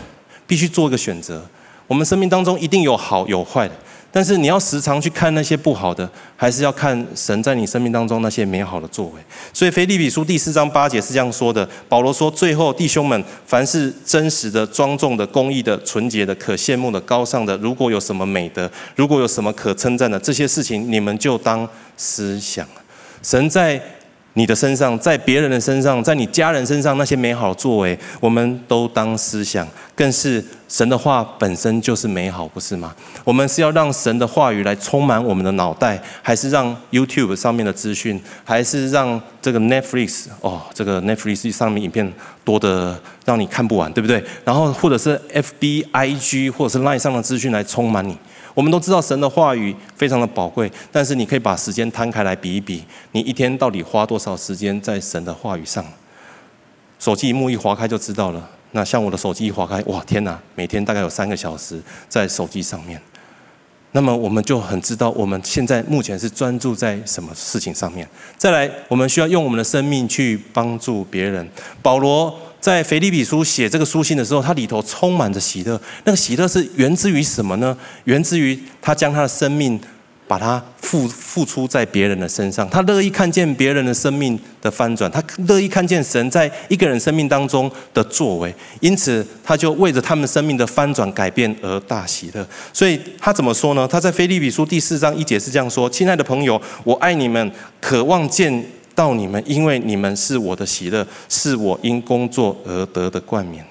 [0.46, 1.44] 必须做一个选择。
[1.88, 3.74] 我们生命当中一定有好有坏的，
[4.12, 9.14] 但是你要时常去看那些不好的，还是要看神在你生命当中那些美好的作为。
[9.52, 21.68] 所以腓立比书第四章八节是这样说的：保罗说，最后弟兄们，凡是真实的、庄重的、公义的、纯洁的、可羡慕的、高尚的，如果有什么美德，如果有什么可称赞的，这些事情你们就当
[21.98, 22.66] 思想。
[23.22, 23.82] 神在。
[24.36, 29.68] 你的身上，在别人的身上，在你家人身上，那些美好作为，我们都当思想。
[29.94, 30.44] 更是
[30.74, 32.96] 神的话本身就是美好，不是吗？
[33.24, 42.12] 我们是要让神的话语来充满我们的脑袋，还是让 YouTube 上面的资讯，还是让这个 Netflix 哦，这个 Netflix 上面影片
[42.44, 44.24] 多得让你看不完，对不对？
[44.44, 48.18] 然后或者是 FB、IG 或者是 Line 上的资讯来充满你。
[48.56, 55.86] 我们都知道神的话语非常的宝贵，但是你可以把时间摊开来比一比，你一天到底花多少时间在神的话语上？
[56.98, 58.50] 手机一幕一划开就知道了。
[58.74, 60.38] 那像我的手机一划开，哇，天哪！
[60.56, 63.02] 每天大概有三个小时在手机上面。
[63.94, 68.08] 那么我们就很知道我们现在目前是专注在什么事情上面。
[68.38, 71.48] 再来，我们需要用我们的生命去帮助别人。
[71.82, 72.38] 保罗。
[72.64, 75.78] 在腓立比书写这个书信的时候，他里头充满着喜乐。
[76.06, 77.78] 那个喜乐是源自于什么呢？
[78.06, 79.78] 源自于他将他的生命
[80.28, 92.48] 把它付付出在别人的身上，他乐意看见别人的生命的翻转，他乐意看见神在一个人生命当中的作为，因此他就为着他们生命的翻转改变而大喜乐。
[92.72, 93.88] 所以他怎么说呢？
[93.88, 103.66] 他在腓利比书第四章一节是这样说：“亲爱的朋友，我爱你们，渴望见到你们，因为你们是我的喜乐，是我因工作而得的冠冕。”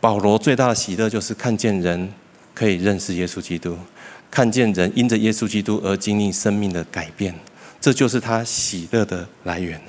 [0.00, 2.08] 保罗最大的喜乐就是看见人
[2.54, 3.76] 可以认识耶稣基督。
[4.30, 7.34] 看见人因着耶稣基督而经历生命的改变，
[7.80, 9.80] 这就是他喜乐的来源。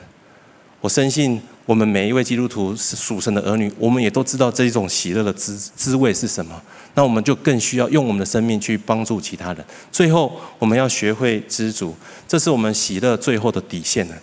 [0.82, 6.60] 我深信我们每一位基督徒是属神的儿女，我们也都知道这一种喜乐的滋滋味是什么。
[6.94, 9.66] 那我们就更需要用我们的生命去帮助其他人。
[9.92, 11.94] 最后，我们要学会知足，
[12.28, 14.16] 这是我们喜乐最后的底线了。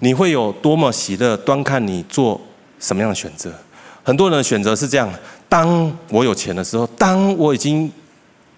[0.00, 2.40] 你会有多么喜乐，端看你做
[2.80, 3.54] 什么样的选择。
[4.02, 5.08] 很多人的选择是这样：
[5.48, 7.90] 当我有钱的时候，当我已经。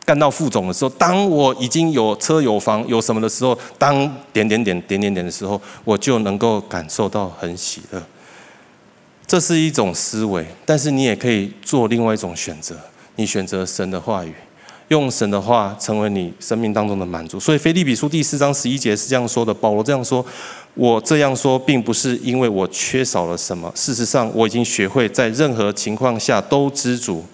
[0.05, 3.95] 干到副总的时候，当我已经有车有房有什么的时候，当
[4.33, 8.03] 点点点点点点的时候，我就能够感受到很喜乐。
[9.25, 12.77] 这是一种思维，但是你也可以做另外一种选择，
[13.17, 14.35] 你选择神的话语，
[14.88, 17.38] 用神的话成为你生命当中的满足。
[17.38, 20.27] 所以腓立比书第四章十一节是这样说的：保罗这样说，
[20.75, 27.25] 我这样说并不是因为我缺少了什么，事实上我已经学会在任何情况下都知足。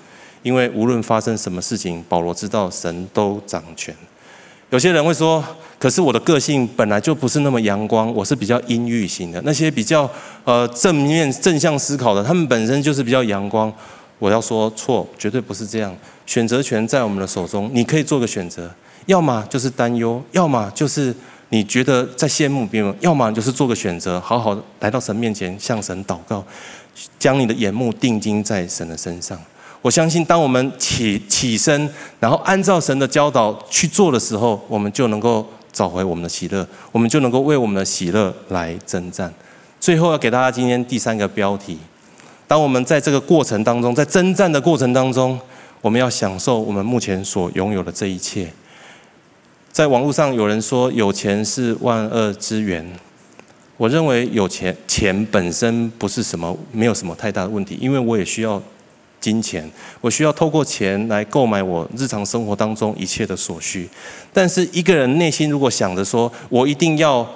[0.49, 3.95] 因为无论发生什么事情，保罗知道神都掌权。
[4.71, 5.45] 有些人会说
[5.79, 9.39] ：“可是我的个性本来就不是那么阳光，我是比较阴郁型的。
[9.45, 10.11] 那些比较
[10.45, 13.71] 呃正面正向思考的，他们本身就是比较阳光。”
[14.19, 15.95] 我要说错，绝对不是这样。
[16.25, 21.15] 选择权在我们的手中，你可以做个选择：要么就是担忧，要么就是
[21.51, 26.43] 你觉得在羡慕别人，要么就是做个选择，好好来到神面前向神祷告，
[27.19, 29.39] 将你的眼目定睛在神的身上。
[29.81, 31.89] 我相信，当我们起起身，
[32.19, 39.33] 然后按照神的教导去做的时候，我们就能够找回我们的喜乐，我们就能够为我们的喜乐来征战。
[39.79, 41.79] 最后要给大家今天第三个标题：
[42.49, 45.39] 当我们在这个过程当中，在征战的过程当中，
[45.81, 48.53] 我们要享受我们目前所拥有的这一切。
[49.71, 52.85] 在网络上有人说，有钱是万恶之源。
[53.77, 58.61] 我认为有钱，钱本身不是什么，没有什么太大的问题，因为我也需要。
[59.21, 59.69] 金钱，
[60.01, 63.89] 我需要透过钱来购买我日常生活当中一切的所需。
[64.33, 67.29] 但是一个人内心如果想着说，我一定要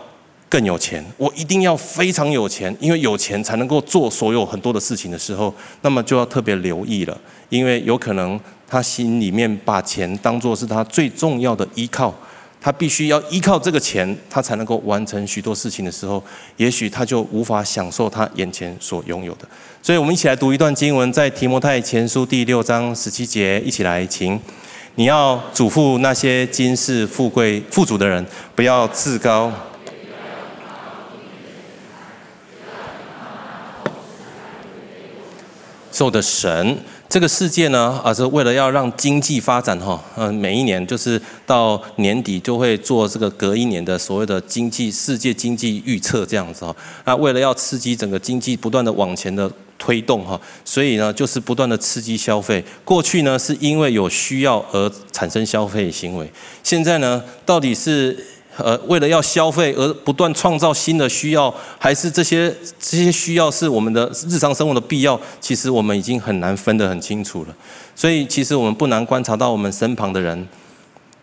[0.49, 7.19] 更有钱，我一定要非常有钱，因为有钱才能够做所有很多的事情的时候，那么就要特别留意了，
[7.49, 12.15] 因为有可能他心里面把钱当作是他最重要的依靠。
[12.63, 16.23] 他必须要依靠这个钱，他才能够完成许多事情的时候，
[16.57, 19.49] 也许他就无法享受他眼前所拥有的。
[19.83, 24.41] 所以，我们一起来读一段经文，在提摩太前书第六章十七节，一起来，请
[24.95, 29.53] 你要嘱咐那些今世富贵富足的人，不要自高，
[35.91, 36.79] 受的神。
[37.13, 46.75] 这个世界呢，啊，是为了要让经济发展哈，嗯，每一年就是到年底就会做这个隔一年的所谓的经济世界经济预测这样子哈。
[47.05, 52.65] 那为了要刺激整个经济不断的往前的推动哈，所以呢，就是不断的刺激消费。
[52.83, 56.27] 过去呢，是因为有需要而产生消费行为，
[56.63, 58.17] 现在呢，到底是？
[58.57, 65.19] 呃，为了要消费而不断创造新的需要，还是这些这些需要是我们的日常生活的必要？
[65.41, 67.55] 其实我们已经很难分得很清楚了。
[67.95, 70.49] 所以，其实我们不难观察到我们身旁的人，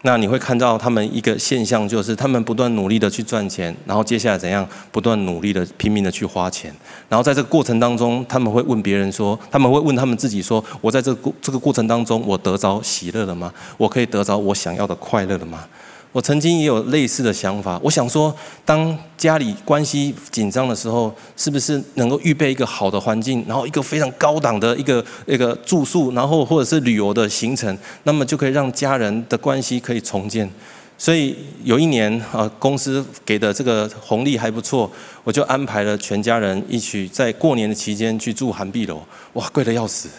[0.04, 4.68] 那你会看到他们一个现象，就是他们不断努力的去赚钱，然后接下来怎样？
[4.92, 6.74] 不断努力的拼命的去花钱，
[7.10, 13.52] 然后在这个过程当中，他们会问别人说，他们会问他们自己说：我在这个过这个过程当中，我得着喜乐了吗？
[13.78, 15.66] 我可以得着我想要的快乐了吗？
[16.12, 30.50] 我曾经也有类似的想法，我想说，当家里关系紧张的时候，是不是能够预备一个好的环境，然后一个非常高档的一个一个住宿，然后或者是旅游的行程，那么就可以让家人的关系可以重建。
[30.98, 34.92] 所以有一年啊，公司给的这个红利还不错，
[35.24, 39.00] 我就安排了全家人一起在过年的期间去住涵碧楼，
[39.34, 40.10] 哇，贵得要死。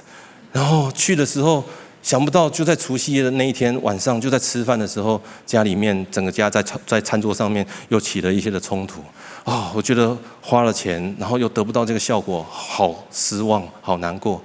[0.52, 1.64] 然后去的时候。
[2.02, 9.02] 想不到就在除夕夜的那一天晚上，就在吃饭的时候，家里面整个家在餐在餐桌上面又起了一些的冲突
[9.44, 14.40] 啊、我觉得花了钱，然后又得不到这个效果，好失望，好难过。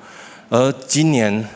[0.50, 1.48] 而今年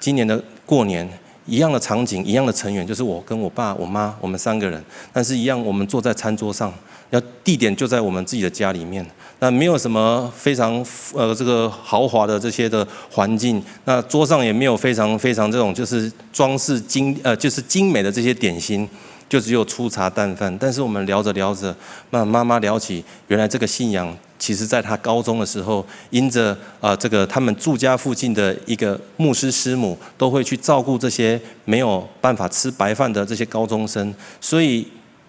[0.00, 1.08] 今年的过年，
[1.46, 6.72] 一样的场景，一样的成员，就是我跟我爸、我妈，我们三个人，但是一样，我们坐在餐桌上，
[7.10, 9.04] 要地点就在我们自己的家里面。
[9.40, 18.88] 那没有什么非常呃这个豪华的这些的环境，那桌上也没有非常非常这种就是装饰精呃就是精美的这些点心，
[19.28, 20.56] 就只有粗茶淡饭。
[20.58, 21.72] 但是我们聊着聊着，
[22.10, 34.84] 那妈妈聊起原来这个信仰，其实在她高中的时候，因着啊这个他们住家附近的一个牧师师母，都会去照顾这些没有办法吃白饭的这些高中生，所以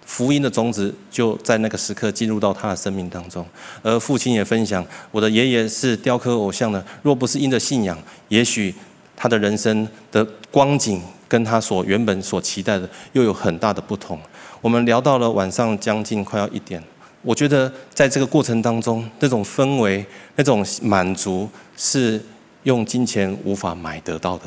[0.10, 3.45] 福音的种子就在那个时刻进入到他的生命当中。
[3.84, 7.95] 而父亲也分享，我的爷爷是雕刻偶像的，若不是因着信仰，
[8.30, 8.74] 也许
[9.16, 10.99] 他的人生的光景。
[11.30, 14.20] 跟他所原本所期待的又有很大的不同。
[14.62, 16.84] 我们聊到了晚上将近快要一点，
[17.22, 20.03] 我觉得在这个过程当中，那种氛围、
[20.38, 21.47] 那种满足
[21.78, 22.20] 是
[22.64, 24.45] 用金钱无法买得到的。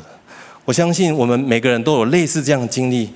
[0.65, 3.09] 我相信我们每个人都有类似这样的经历，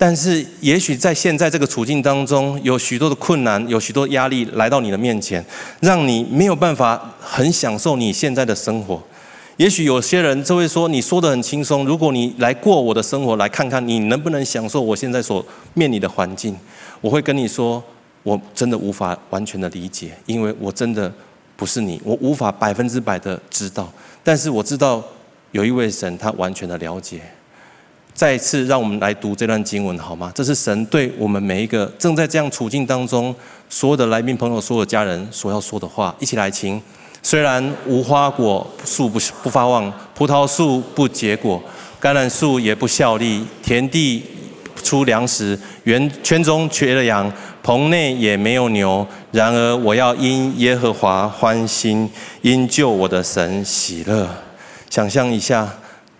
[0.00, 5.44] 但是也许在现在这个处境当中，有许多的困难，有许多压力来到你的面前，
[5.80, 9.02] 让你没有办法很享受你现在的生活。
[9.56, 15.44] 也许有些人就会说：“你说得很轻松，如果你来过我的生活，来看看你能不能享受我现在所
[15.74, 16.56] 面临的环境。”
[17.02, 17.82] 我会跟你说
[18.22, 21.12] ：“我真的无法完全的理解，因为我真的
[21.56, 23.92] 不是你，我无法百分之百的知道。
[24.22, 25.02] 但是我知道
[25.50, 27.20] 有一位神，他完全的了解。”
[28.18, 30.32] 再次，让我们来读这段经文好吗？
[30.34, 33.32] 这是神对我们每一个正在这样处境当中
[33.68, 36.12] 所有的来宾朋友、所有的家人所要说的话。
[36.18, 36.82] 一起来，听。
[37.22, 41.62] 虽然无花果树不不发旺，葡萄树不结果，
[42.00, 44.20] 橄榄树也不效力，田地
[44.82, 49.06] 出粮食，园圈中缺了羊，棚内也没有牛。
[49.30, 52.10] 然而我要因耶和华欢心，
[52.42, 54.28] 因救我的神喜乐。
[54.90, 55.72] 想象一下。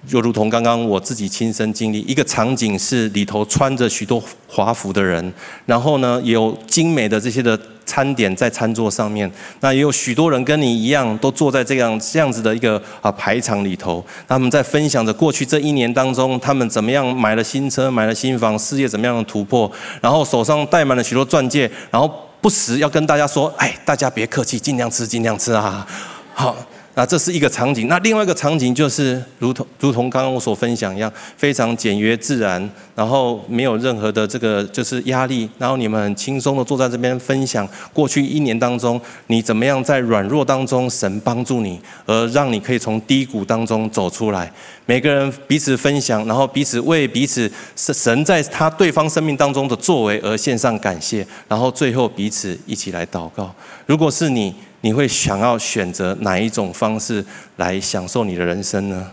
[0.08, 5.32] 就如同刚刚我自己亲身经历，一个场景是里头穿着许多华服的人，
[5.66, 9.30] 然后呢，有精美的这些的餐点在餐桌上面，
[9.60, 25.86] 那也有许多人跟你一样，都坐在这样这样子的一个啊排场里头，他们在分享着过去这一年当中，他们怎么样买了新车，买了新房，事业怎么样的突破，然后手上戴满了许多钻戒，然后不时要跟大家说，哎，大家别客气，尽量吃，尽量吃啊，
[26.32, 26.56] 好。
[26.98, 44.52] 那这是一个场景，那另外一个场景就是如同如同刚刚我所分享一样，非常简约自然，然后没有任何的这个就是压力，然后你们很轻松的坐在这边分享过去一年当中你怎么样在软弱当中神帮助你，而让你可以从低谷当中走出来。
[44.84, 53.54] 每个人彼此分享，然后彼此为彼此神在他对方生命当中的作为而献上感谢，然后最后彼此一起来祷告。
[53.86, 54.52] 如果是你。
[54.80, 57.24] 你会想要选择哪一种方式
[57.56, 59.10] 来享受你的人生呢？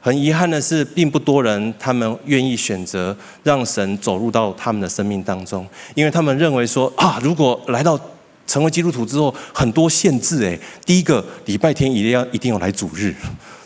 [0.00, 7.98] 很遗憾的是，并不多人他们愿意选择让神走入到他们的生命当中，因为他们认为说啊，如果来到
[8.46, 10.58] 成为基督徒之后，很多限制诶。
[10.86, 13.12] 第一个礼拜天一定要一定要来主日，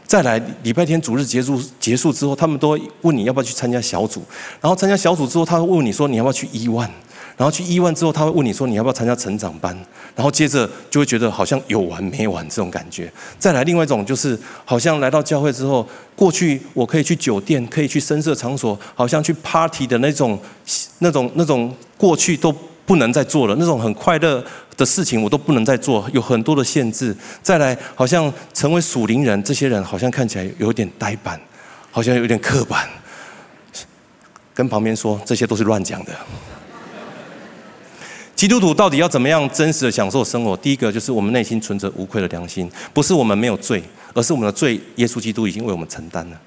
[0.06, 4.22] 再来礼拜天主日结束结束之后，他们都问你要不要去参加小组，
[4.60, 6.90] 然后参加小组之后，他会问你说你要不要去一万。
[7.36, 9.76] 然后去医院之后，他会问你说：“你要不要参加成长班？”
[10.14, 13.10] 然后接着就会觉得好像有完没完这种感觉。
[13.38, 20.38] 再来另外一种就是，好像来到教会之后，过去我可以去酒店，可以去声色场所，好像去 party 的那种、
[20.98, 22.54] 那种、那种过去都
[22.84, 23.56] 不能再做了。
[23.58, 24.44] 那种很快乐
[24.76, 27.16] 的事情我都不能再做，有很多的限制。
[27.42, 31.40] 再来，好像成为属灵人，这些人好像看起来有点呆板，
[31.90, 32.86] 好像有点刻板。
[34.54, 36.12] 跟旁边说，这些都是乱讲的。
[38.34, 40.56] 基督徒到底要怎么样真实的享受生活？
[40.56, 43.82] 第一个就是我们内心存着无愧的良心，不是我们没有罪，
[44.14, 46.40] 而是我们的罪，耶稣基督已经为我们承担了。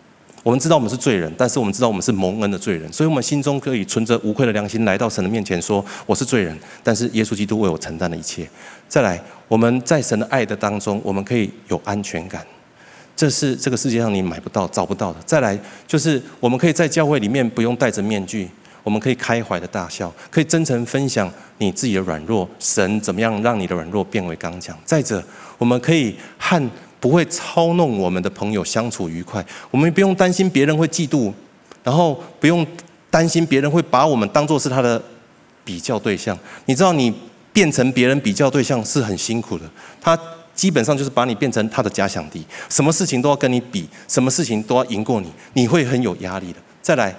[0.43, 8.47] 我们知道我们是罪人，但是我们知道我们是蒙恩的罪人，所以我们心中可以存着无愧的良心来到神的面前，说我是罪人，但是耶稣基督为我承担了一切。
[8.87, 12.45] 再来，我们在神的爱的当中，我们可以有安全感，
[13.15, 15.19] 这是这个世界上你买不到、找不到的。
[15.25, 15.57] 再来，
[15.87, 18.49] 就是我们可以在教会里面不用戴着面具。
[18.85, 21.27] 我们可以开怀的大笑，可以真诚分享
[21.57, 24.77] 你自己的软弱，神怎么样让你的软弱变为刚强。
[24.85, 25.21] 再者，
[25.57, 26.69] 我们可以和
[26.99, 31.33] 不会操弄我们的朋友相处愉快，我们不用担心别人会嫉妒，
[31.83, 32.65] 然后不用
[33.09, 35.01] 担心别人会把我们当做是他的
[35.63, 36.37] 比较对象。
[36.65, 37.11] 你知道，你
[37.51, 39.65] 变成别人比较对象是很辛苦的，
[39.99, 40.15] 他
[40.53, 46.59] 基本上就是把你变成他的假想敌，什么事情都要跟你比，什么事情都要赢过你，你会很有压力的。
[46.83, 47.15] 再来。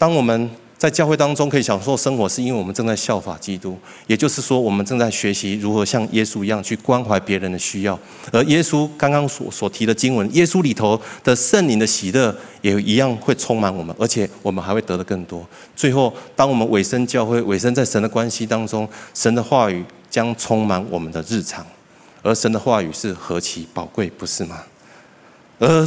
[0.00, 7.98] 当我们在教会当中可以享受生活，是因为我们正在效法基督，也就是说，我们正在学习如何像耶稣一样去关怀别人的需要。
[8.32, 15.46] 而耶稣刚刚所所提的经文，耶稣里头的圣灵的喜乐也一样会充满我们，而且我们还会得的更多。
[15.76, 21.66] 最后，当我们委身教会、委身在神的关系当中，神的话语将充满我们的日常，
[22.22, 24.62] 而神的话语是何其宝贵，不是吗？
[25.58, 25.86] 而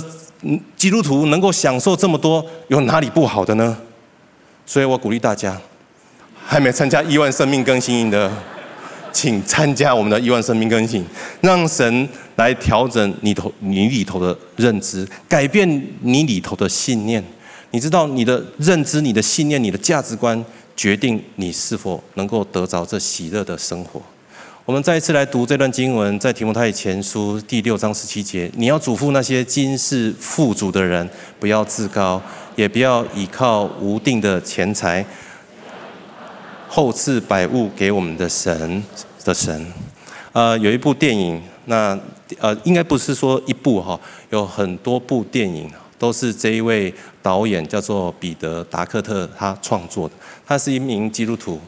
[0.77, 3.75] 基督徒能够享受这么多，有哪里不好的呢？
[4.65, 5.59] 所以我鼓励大家，
[6.45, 8.31] 还没参加亿万生命更新营的，
[9.11, 11.05] 请参加我们的亿万生命更新，
[11.41, 17.23] 让神来调整你头你里头的认知，改变你里头的信念。
[17.71, 20.43] 你知道你的认知、你的信念、你的价值观，
[20.75, 24.01] 决定你是否能够得着这喜乐的生活。
[24.65, 31.09] 我们再一次来读这段经文，在提摩太前书第六章十七节，你要嘱咐那些今世富足的人，
[31.39, 32.21] 不要自高，
[32.55, 35.05] 也不要依靠无定的钱财，
[36.67, 38.83] 厚赐百物给我们的神
[39.23, 39.65] 的神。
[40.31, 41.97] 呃，有一部电影，那
[42.39, 43.99] 呃，应该不是说一部哈，
[44.29, 51.59] 有很多部电影都是这一位导演叫做彼得达克特他创作的，他是一名基督徒。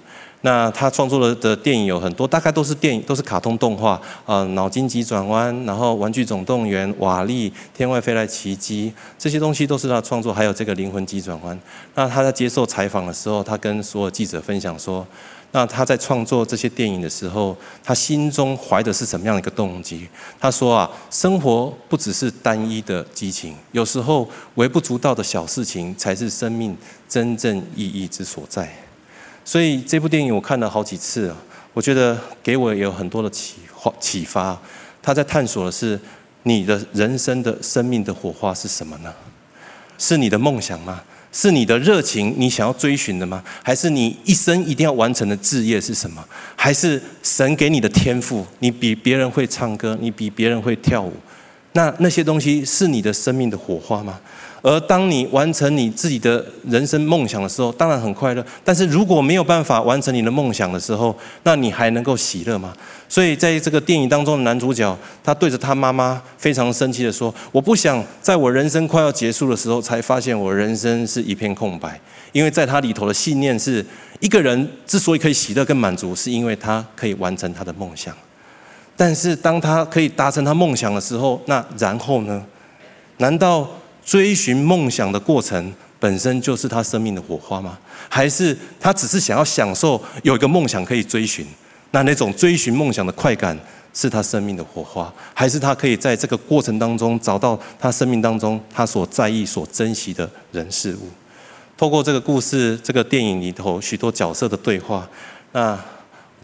[0.45, 10.31] 那他创作的的电影有很多，大概都是电影，都是卡通动画啊，脑筋急转弯，然后《玩具总动员》、瓦力、天外飞来奇迹，这些东西都是他创作。
[10.31, 11.59] 还有这个灵魂急转弯。
[11.95, 15.03] 那他在接受采访的时候，他跟所有记者分享说，
[15.51, 20.07] 那他在创作这些电影的时候，他心中怀的是什么样的一个动机？
[20.39, 26.77] 他说啊，生活不只是单一的激情，有时候微不足道的小事情才是生命
[27.09, 28.84] 真正意义之所在。
[29.45, 31.37] 所以这部电影我看了好几次啊，
[31.71, 34.59] 我觉得给我有很多的启发启发。
[35.01, 35.97] 他在探索的是
[36.43, 39.13] 你的人生的生命的火花是什么呢？
[39.99, 41.01] 是你的梦想吗？
[41.31, 43.43] 是你的热情，你想要追寻的吗？
[43.61, 46.25] 还是你一生一定要完成的志业是什么？
[46.55, 48.43] 还是神给你的天赋？
[48.59, 51.13] 你比别人会唱歌，你比别人会跳舞，
[51.73, 54.19] 那那些东西是你的生命的火花吗？
[54.67, 58.43] 而当你完成你自己的人生梦想的时候，当然很快乐。
[58.63, 62.73] 但是如果没有办法完成你的梦想的时候，那你还能够喜乐吗？
[63.07, 72.01] 所以在这个电影当中的男主角，他对着他妈妈非常生气地说：“我不想在我人生快要结束的时候，才发现我人生是一片空白。
[72.31, 73.85] 因为在他里头的信念是，
[74.19, 78.11] 一个人之所以可以喜乐跟满足，是因为他可以完成他的梦想。
[78.97, 82.43] 但是当他可以达成他梦想的时候，那然后呢？
[83.17, 83.69] 难道？”
[84.05, 87.77] 追寻梦想的过程本身就是他生命的火花吗？
[88.07, 91.45] 还是他只是想要享受有一个梦想可以追寻？
[91.91, 93.57] 那那种追寻梦想的快感
[93.93, 95.11] 是他生命的火花？
[95.33, 101.09] 还是他可以在这个过程当中找到他生命当中他所在意、所珍惜的人事物？
[101.75, 105.09] 透过这个故事、这个电影里头许多角色的对话，
[105.51, 105.77] 那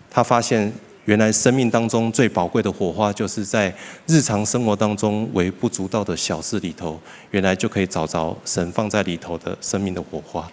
[0.09, 0.74] 他发现。
[1.06, 3.74] 原来生命当中最宝贵的火花，就是在
[4.06, 6.99] 日常生活当中微不足道的小事里头，
[7.32, 10.49] 原来就可以找着神放在里头的生命的火花。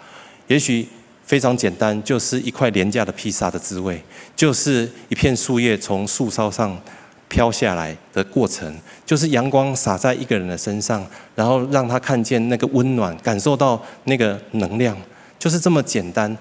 [0.47, 0.89] 也许
[1.25, 4.03] 非常简单，就是一块廉价的披萨的滋味，
[4.35, 6.81] 就是一片树叶从树梢上
[7.29, 8.75] 飘下来的过程，
[9.05, 14.97] 就是阳光洒在一个人的身上，然后让他看见那个温暖，感受到那个能量，
[15.39, 16.35] 就是这么简单。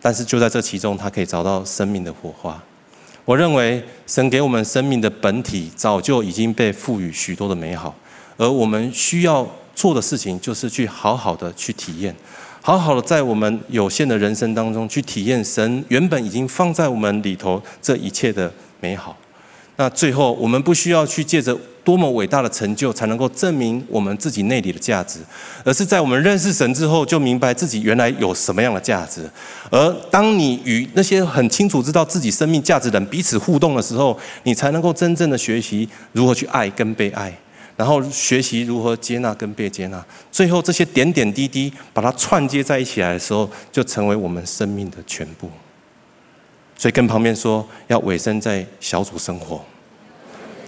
[0.00, 2.62] 但是就在这其中，他可以找到生命的火花。
[3.24, 7.94] 我认为神给我们生命的本体早就已经被赋予许多的美好，
[8.36, 12.14] 而我们需要做的事情就是去好好的去体验，
[12.60, 19.16] 好好的在我们有限的人生当中去体验神原本已经放在我们里头这一切的美好。
[19.76, 25.20] 那最后，我们不需要去借着多么伟大的成就才能够证明我们自己内里的价值，
[25.64, 29.28] 而是在我们认识神之后，就明白自己原来有什么样的价值。
[29.70, 37.32] 而当你与那些很清楚知道自己生命价值的人彼此互动的时候，你才能够真正的学习如何去爱跟被爱，
[37.76, 40.04] 然后学习如何接纳跟被接纳。
[40.30, 45.50] 最后，这些点点滴滴把它串接在一起来的时候，就成为我们生命的全部。
[46.76, 49.62] 所以跟旁边说，要委身在小组生活，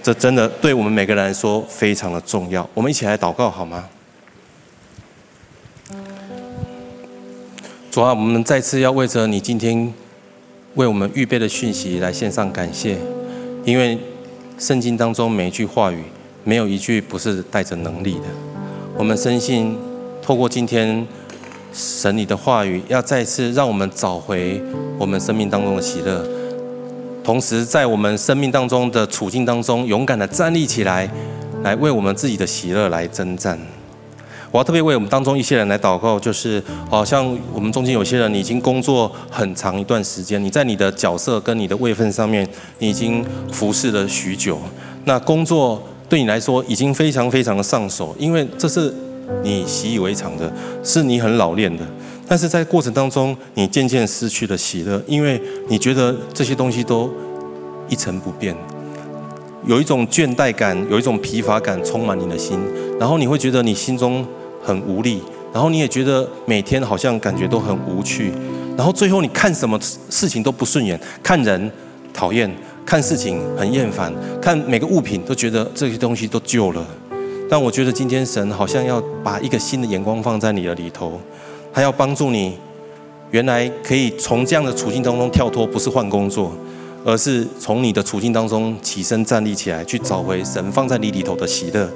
[0.02, 2.68] 这真的对我们每个人来说非常的重要。
[2.74, 3.88] 我们一起来祷告好吗？
[7.90, 9.92] 主啊，我们再次要为着你今天
[10.74, 12.98] 为我们预备的讯息来献上感谢，
[13.64, 13.98] 因为
[14.58, 16.02] 圣经当中每一句话语，
[16.42, 18.24] 没有一句不是带着能力的。
[18.96, 19.78] 我们深信，
[20.20, 21.06] 透过今天。
[21.74, 24.62] 神你的话语要再次让我们找回
[24.98, 26.22] 我们生命当中的喜乐，
[27.24, 31.08] 同时在我们生命当中的处境当中，勇敢的站立起来，
[31.62, 33.58] 来为我们自己的喜乐来征战。
[34.50, 42.46] 我要特别为我们当中一些人来祷告，就是好像我们中间有些人，你已经工作很长一段时间，你在你的角色跟你的位分上面，
[42.78, 44.58] 你已经服侍了许久，
[45.04, 48.94] 那工作对你来说已经非常非常的上手，因为这是。
[49.42, 50.52] 你习以为常的，
[50.84, 51.82] 是你很老练的，
[52.32, 57.12] 但是在过程当中，你渐渐失去了喜乐，因为你觉得这些东西都
[57.90, 58.56] 一成不变，
[59.66, 62.58] 有一种倦怠感，有一种疲乏感充满你的心，
[62.98, 64.26] 然后你会觉得你心中
[64.62, 65.22] 很无力，
[65.52, 68.32] 然后你也觉得每天好像感觉都很无趣，
[68.78, 69.78] 然后最后你看什么
[70.08, 71.70] 事情都不顺眼，看人
[72.14, 72.50] 讨厌，
[72.86, 74.10] 看事情很厌烦，
[74.40, 76.82] 看每个物品都觉得这些东西都旧了。
[77.50, 81.20] 但我觉得今天神好像要把一个新的眼光放在你的里头，
[81.72, 82.56] 他要帮助你，
[83.30, 86.52] 原来可以从这样的处境当中跳脱，不是换工作，
[87.04, 91.88] 而是从你的处境当中起身站立起来，去找回神放在你里头的喜乐。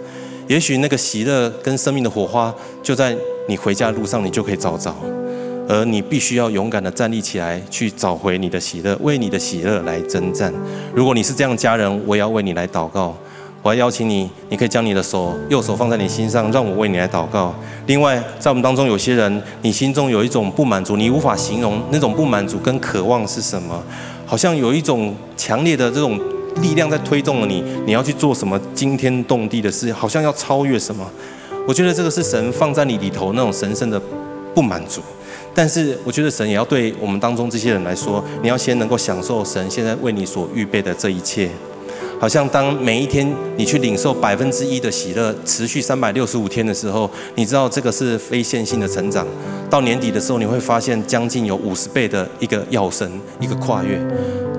[0.48, 3.16] 也许那个喜乐跟生命的火花就在。
[3.48, 4.92] 你回家的路上，你就可以找找，
[5.68, 10.52] 而你必须要勇敢的站立起来，去找回你的喜乐，为你的喜乐来征战。
[10.92, 13.16] 如果你是这样家人，我也要为你来祷告。
[13.66, 17.52] 我要邀请你，你可以将你的手右手放在你心上，让我为你来祷告。
[17.86, 23.82] 另外，在我们当中有些人，你心中有一种不满足，你无法形容那种不满足跟渴望是什么，
[24.24, 26.16] 好像有一种强烈的这种
[26.62, 31.04] 力量在推动了你，你要去做什么惊天动地的事，好像要超越什么。
[31.66, 34.00] 我觉得这个是神放在你里头那种神圣的
[34.54, 35.00] 不满足，
[35.52, 41.50] 但是我觉得神也要对我们当中这些人来说，你要先能够享受神现在为你所预备的这一切。
[42.18, 49.26] 好像当每一天你去领受百分之一的喜乐，持续三百六十五天的时候，你知道这个是非线性的成长。
[49.68, 53.10] 到年底的时候，你会发现将近有五十倍的一个跃升，
[53.40, 54.00] 一个跨越。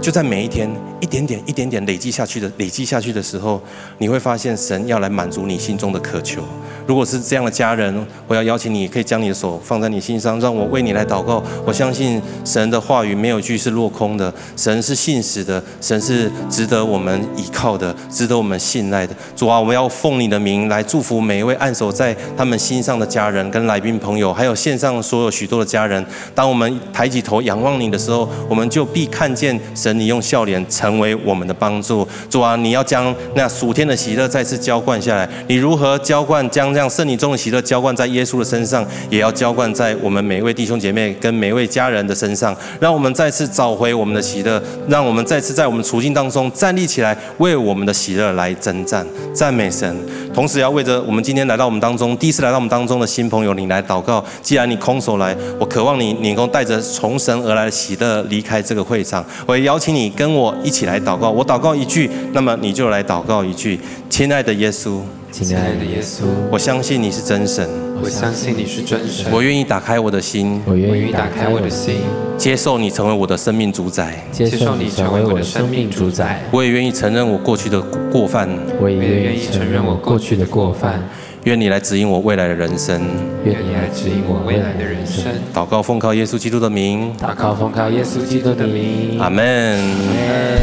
[0.01, 0.69] 就在每一天
[1.01, 3.61] 一点点、一点点累积下去的累积下去的时候，
[3.97, 6.41] 你会发现神要来满足你心中的渴求。
[6.85, 7.93] 如果是这样的家人，
[8.27, 11.43] 我要邀请你，可以将你的手放在你心上，让我为你来祷告。
[11.65, 19.13] 我相信神的话语没有一句是落空的，神是信实的，神是值得我们依靠的，值得我们信赖的。
[19.35, 26.03] 主啊，我们要奉你的名来祝福每一位按手在他们心上的家人、跟来宾朋友，还有线上所有许多的家人。
[26.33, 29.59] 当我们抬起头仰望你的时候，我们就必看见，
[29.93, 32.07] 你用笑脸成为我们的帮助。
[32.29, 35.27] 主啊，你要将那属天的喜乐再次浇灌下来。
[35.47, 36.67] 你如何浇灌将？
[36.73, 42.55] 这样圣灵中的喜乐浇灌在耶稣的身上，也要浇灌在我们每一位弟兄姐妹跟每一位家人的身上。
[42.79, 49.07] 让我们再次找回我们的喜乐，让我们再次在我们处境当中站立起来，为我们的喜乐来征战。
[49.33, 49.95] 赞美神！
[50.33, 54.23] 同时要为着我们今天来到我们当中，第一次来到我们当中的新朋友，你来祷告。
[54.41, 59.25] 既然你空手来，我渴望你，你能够带着从神而来的喜乐离开这个会场。
[59.45, 61.30] 我也邀请你跟我一起来祷告。
[61.30, 63.80] 我祷告一句，那么你就来祷告一句。
[64.09, 64.99] 亲爱的耶稣。
[65.30, 67.67] 亲爱的耶稣，我相信你是真神，
[68.01, 71.95] 我相信你是真神，我愿意打开我的心，我愿意打开我的心，
[72.38, 77.80] 接受你成为我的生命主宰，接受你成为我的生命主宰，我也愿意承认我过去的
[78.11, 78.49] 过犯，
[78.80, 81.03] 我也愿意承认我过去的过犯。
[81.47, 82.99] 愿你来指引我未来的人生。
[83.45, 85.23] 愿你来指引我未来的人生。
[85.55, 87.09] 祷告奉靠耶稣基督的名。
[87.17, 89.17] 祷告奉靠耶稣基督的名。
[89.17, 89.79] 阿门。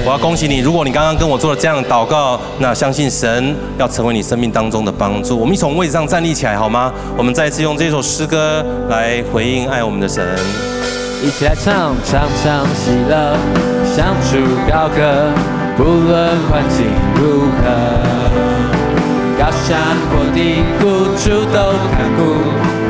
[0.05, 5.39] 我要恭喜你，如果你刚刚跟我做了这样的祷告，那相信神要成为你生命当中的帮助。
[5.39, 6.93] 我们一从位置上站立起来好吗？
[7.17, 10.23] 我们再次用这首诗歌来回应爱我们的神。
[11.25, 13.39] 一起来唱，唱唱喜乐，
[13.97, 14.37] 向主
[14.71, 15.33] 高歌，
[15.79, 18.74] 不论环境如何。
[19.39, 19.79] 高山
[20.11, 20.83] 或低谷，
[21.17, 21.59] 主都
[21.91, 22.21] 看顾，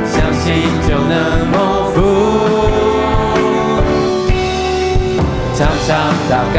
[0.07, 0.45] 相信
[0.87, 1.13] 就能
[1.51, 1.55] 蒙
[1.93, 1.97] 福。
[5.55, 5.89] 常常
[6.29, 6.59] 祷告，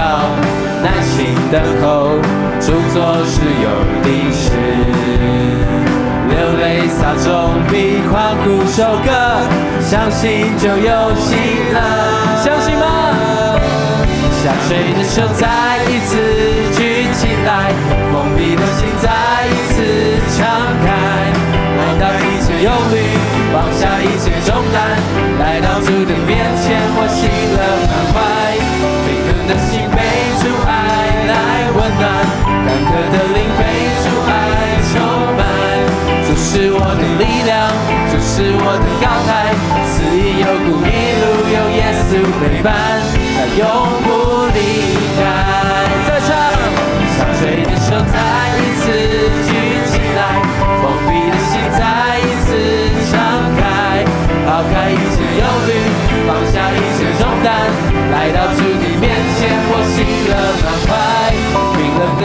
[0.82, 2.18] 耐心等候，
[2.60, 3.66] 主做事有
[4.04, 4.44] 定时。
[6.28, 9.10] 流泪撒种，必欢呼收割，
[9.82, 11.36] 相信就有喜
[11.72, 11.78] 乐，
[12.44, 12.86] 相信吗？
[14.44, 16.18] 下垂的手再一次
[16.78, 17.74] 举起来，
[18.12, 18.88] 封闭的心
[22.64, 22.96] 忧虑，
[23.52, 24.98] 放下一切重担，
[25.40, 28.16] 来到主的面前，我喜乐满怀。
[29.06, 29.98] 冰冷的心被
[30.40, 30.70] 主爱
[31.28, 31.34] 来
[31.76, 32.04] 温暖，
[32.66, 33.62] 干渴的灵被
[34.04, 34.32] 主爱
[34.90, 34.94] 充
[35.36, 35.40] 满。
[36.26, 37.54] 主是我的力量，
[38.10, 39.52] 主是我的高台，
[39.86, 40.90] 死荫幽谷一
[41.22, 42.74] 路有耶稣陪伴，
[43.36, 43.62] 他永
[44.02, 44.08] 不
[44.56, 44.58] 离
[45.18, 45.20] 开。
[46.08, 46.32] 再唱，
[47.18, 48.16] 下垂的手再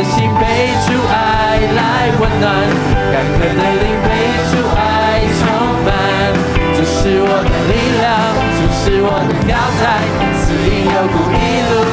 [0.01, 2.49] 的心被主爱来温暖，
[3.13, 4.09] 干渴的灵被
[4.49, 4.81] 主爱
[5.37, 5.45] 充
[5.85, 5.89] 满。
[6.73, 8.09] 主是我的力量，
[8.57, 9.85] 主是我的高台，
[10.41, 11.37] 死荫幽谷一
[11.69, 11.85] 路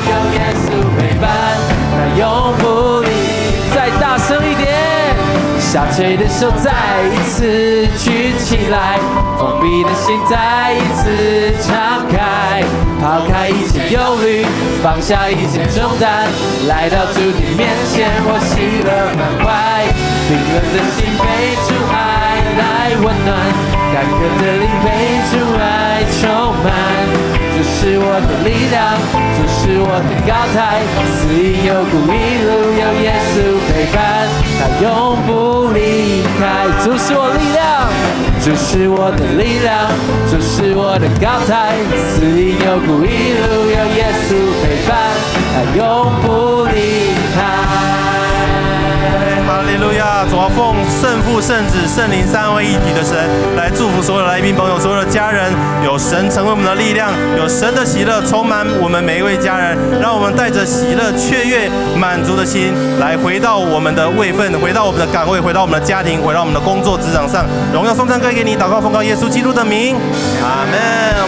[5.77, 6.71] 下垂的手再
[7.13, 8.97] 一次举起来，
[9.37, 12.63] 封闭的心再一次敞开，
[12.99, 14.43] 抛开一切忧虑，
[14.81, 16.25] 放下一切重担，
[16.67, 19.85] 来到主的面前，我喜乐满怀。
[20.27, 21.23] 冰冷的心被
[21.67, 21.95] 主爱
[22.57, 23.37] 来温暖，
[23.93, 24.87] 干渴的灵被
[25.29, 25.61] 主爱
[26.19, 26.25] 充
[26.63, 27.06] 满。
[27.57, 28.93] 主是我的力量，
[29.33, 33.35] 主是我的高台，死荫幽谷一路有耶稣
[33.65, 33.97] 陪伴，
[34.59, 36.69] 他永不离开。
[36.85, 37.89] 主是我力量，
[38.43, 39.89] 主是我的力量，
[40.29, 41.73] 主是我的高台，
[42.13, 45.17] 死荫幽谷一路有耶稣陪伴，
[45.55, 48.06] 他永不离开。
[49.47, 50.25] 哈利路亚！
[50.29, 53.15] 主要奉圣父、圣子、圣灵三位一体的神
[53.55, 55.49] 来祝福所有的来宾朋友、所有的家人，
[55.85, 67.45] 有神成为我们的力量，有神的喜乐充满我们每一位家人，让我们带着喜乐、雀跃、满足的心来回到我们的位分，回到我们的岗位，回到我们的家庭，回到我们的工作职场上。
[67.71, 69.95] 荣耀颂赞归给你，祷告奉告耶稣基督的名，
[70.43, 71.17] 阿门。